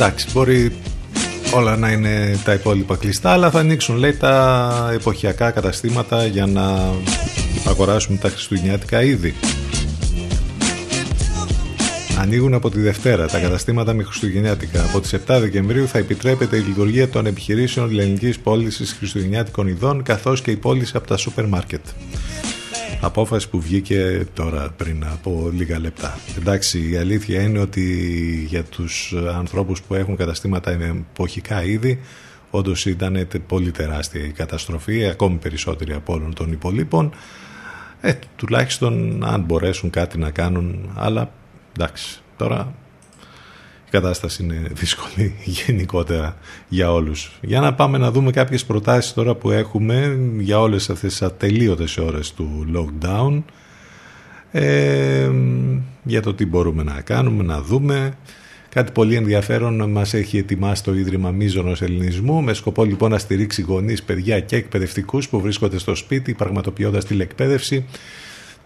[0.03, 0.73] Εντάξει, μπορεί
[1.55, 6.93] όλα να είναι τα υπόλοιπα κλειστά, αλλά θα ανοίξουν λέει τα εποχιακά καταστήματα για να
[7.69, 9.35] αγοράσουμε τα χριστουγεννιάτικα είδη.
[12.19, 14.85] Ανοίγουν από τη Δευτέρα τα καταστήματα με Χριστουγεννιάτικα.
[14.85, 20.43] Από τις 7 Δεκεμβρίου θα επιτρέπεται η λειτουργία των επιχειρήσεων ελληνικής πώλησης Χριστουγεννιάτικων ειδών καθώς
[20.43, 21.85] και η πώληση από τα σούπερ μάρκετ.
[23.03, 26.19] Απόφαση που βγήκε τώρα πριν από λίγα λεπτά.
[26.39, 27.85] Εντάξει, η αλήθεια είναι ότι
[28.49, 32.01] για τους ανθρώπους που έχουν καταστήματα με εποχικά είδη
[32.51, 37.13] όντως ήταν τε- πολύ τεράστια η καταστροφή, ακόμη περισσότερη από όλων των υπολείπων.
[38.01, 41.33] Ε, τουλάχιστον αν μπορέσουν κάτι να κάνουν, αλλά
[41.79, 42.75] εντάξει, τώρα
[43.91, 45.35] η κατάσταση είναι δύσκολη
[45.67, 46.37] γενικότερα
[46.69, 47.39] για όλους.
[47.41, 51.97] Για να πάμε να δούμε κάποιες προτάσεις τώρα που έχουμε για όλες αυτές τις ατελείωτες
[51.97, 53.43] ώρες του lockdown
[54.53, 55.31] ε,
[56.03, 58.13] για το τι μπορούμε να κάνουμε, να δούμε.
[58.69, 63.63] Κάτι πολύ ενδιαφέρον μας έχει ετοιμάσει το Ίδρυμα Μίζωνος Ελληνισμού με σκοπό λοιπόν να στηρίξει
[63.63, 67.85] γονείς, παιδιά και εκπαιδευτικούς που βρίσκονται στο σπίτι πραγματοποιώντας τηλεκπαίδευση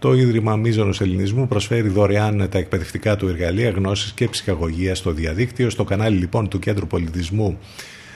[0.04, 5.70] το Ίδρυμα Μίζωνος Ελληνισμού προσφέρει δωρεάν τα εκπαιδευτικά του εργαλεία γνώσης και ψυχαγωγίας στο διαδίκτυο.
[5.70, 7.58] Στο κανάλι λοιπόν του Κέντρου Πολιτισμού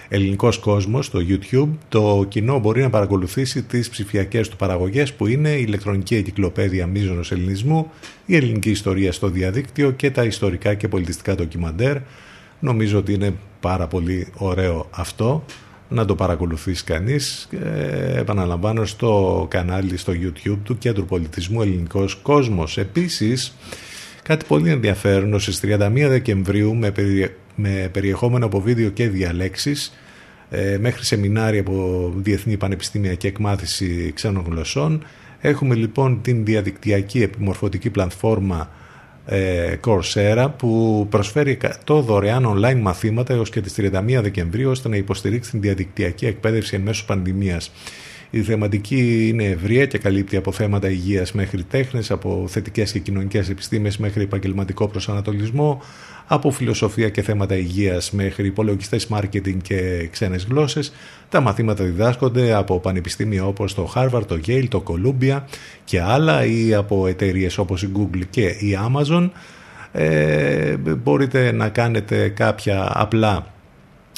[0.09, 5.51] Ελληνικός Κόσμος στο YouTube το κοινό μπορεί να παρακολουθήσει τις ψηφιακές του παραγωγές που είναι
[5.51, 7.91] η ηλεκτρονική εγκυκλοπαίδεια Μίζωνος Ελληνισμού,
[8.27, 11.97] η ελληνική ιστορία στο διαδίκτυο και τα ιστορικά και πολιτιστικά ντοκιμαντέρ
[12.61, 15.45] Νομίζω ότι είναι πάρα πολύ ωραίο αυτό
[15.89, 17.49] να το παρακολουθήσει κανείς.
[17.65, 22.79] Ε, επαναλαμβάνω στο κανάλι στο YouTube του Κέντρου Πολιτισμού Ελληνικός Κόσμος.
[22.79, 23.57] Επίσης
[24.23, 29.93] κάτι πολύ ενδιαφέρον στις 31 Δεκεμβρίου με, περι- με περιεχόμενο από βίντεο και διαλέξεις
[30.51, 35.05] ε, μέχρι σεμινάρια από Διεθνή Πανεπιστήμια και Εκμάθηση Ξένων Γλωσσών
[35.41, 38.71] έχουμε λοιπόν την διαδικτυακή επιμορφωτική πλατφόρμα
[39.31, 44.97] ε, Coursera που προσφέρει 100 δωρεάν online μαθήματα έως και τις 31 Δεκεμβρίου ώστε να
[44.97, 47.71] υποστηρίξει την διαδικτυακή εκπαίδευση εν μέσω πανδημίας.
[48.31, 53.49] Η θεματική είναι ευρεία και καλύπτει από θέματα υγείας μέχρι τέχνες, από θετικές και κοινωνικές
[53.49, 55.83] επιστήμες μέχρι επαγγελματικό προσανατολισμό,
[56.27, 60.93] από φιλοσοφία και θέματα υγείας μέχρι υπολογιστές μάρκετινγκ και ξένες γλώσσες.
[61.29, 65.43] Τα μαθήματα διδάσκονται από πανεπιστήμια όπως το Harvard, το Yale, το Columbia
[65.85, 69.31] και άλλα ή από εταιρείες όπως η Google και η Amazon.
[69.93, 73.47] Ε, μπορείτε να κάνετε κάποια απλά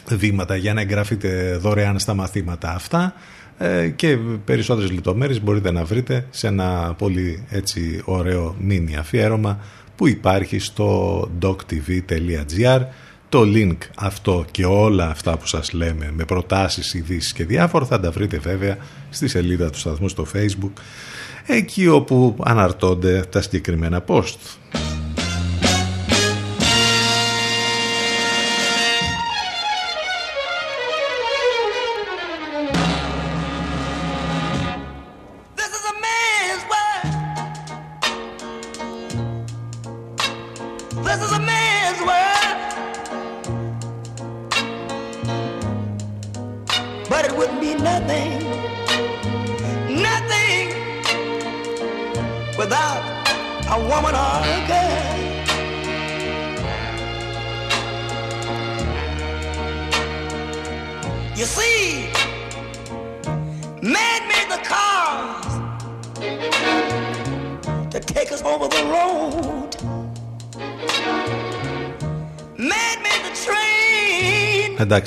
[0.08, 3.12] βήματα για να εγγραφείτε δωρεάν στα μαθήματα αυτά ε,
[3.96, 9.60] και περισσότερες λεπτομέρειες μπορείτε να βρείτε σε ένα πολύ έτσι ωραίο μίνι αφιέρωμα
[9.96, 12.80] που υπάρχει στο doctv.gr
[13.28, 18.00] το link αυτό και όλα αυτά που σας λέμε με προτάσεις, ειδήσεις και διάφορα θα
[18.00, 18.76] τα βρείτε βέβαια
[19.10, 20.72] στη σελίδα του σταθμού στο facebook
[21.46, 24.36] εκεί όπου αναρτώνται τα συγκεκριμένα post.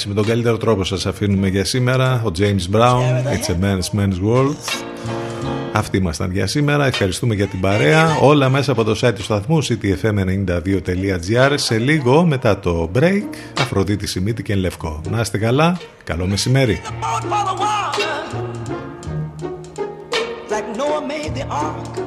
[0.03, 2.23] Εντάξει, με τον καλύτερο τρόπο σας αφήνουμε για σήμερα.
[2.25, 4.55] Ο James Brown, It's a Man's Man's World.
[5.73, 6.85] Αυτοί ήμασταν για σήμερα.
[6.85, 8.17] Ευχαριστούμε για την παρέα.
[8.21, 11.53] Όλα μέσα από το site του σταθμού ctfm92.gr.
[11.55, 13.23] Σε λίγο μετά το break,
[13.59, 15.01] Αφροδίτη Σιμίτη και Λευκό.
[15.09, 15.79] Να είστε καλά.
[16.03, 16.81] Καλό μεσημέρι.
[17.01, 18.13] boat for the water,
[20.51, 22.02] like Noah made the ark.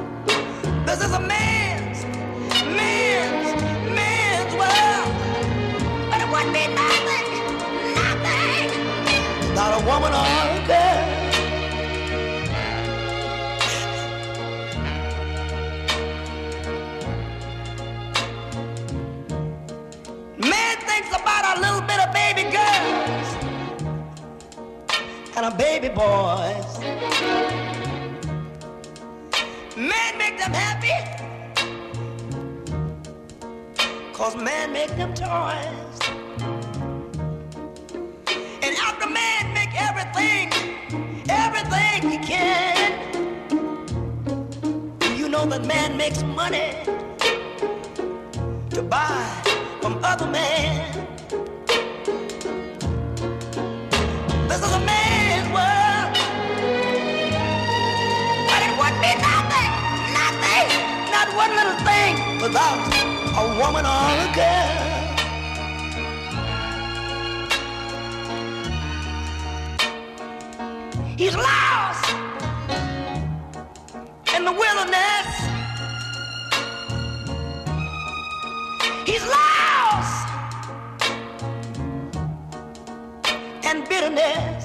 [9.87, 11.05] Woman or a girl.
[20.37, 23.29] Man thinks about a little bit of baby girls
[25.37, 26.79] and a baby boys.
[29.77, 30.97] Man make them happy,
[34.11, 35.99] cause man make them toys.
[38.61, 39.46] And after man
[39.77, 40.51] everything,
[41.29, 43.15] everything he can,
[45.17, 46.73] you know that man makes money
[48.71, 49.25] to buy
[49.81, 51.07] from other men.
[54.49, 56.17] This is a man's world.
[58.35, 59.71] But it would be nothing,
[60.19, 60.67] nothing,
[61.15, 62.79] not one little thing without
[63.41, 64.96] a woman or a girl.
[71.17, 72.11] He's lost
[74.35, 75.29] in the wilderness.
[79.03, 80.27] He's lost
[83.65, 84.56] and bitterness.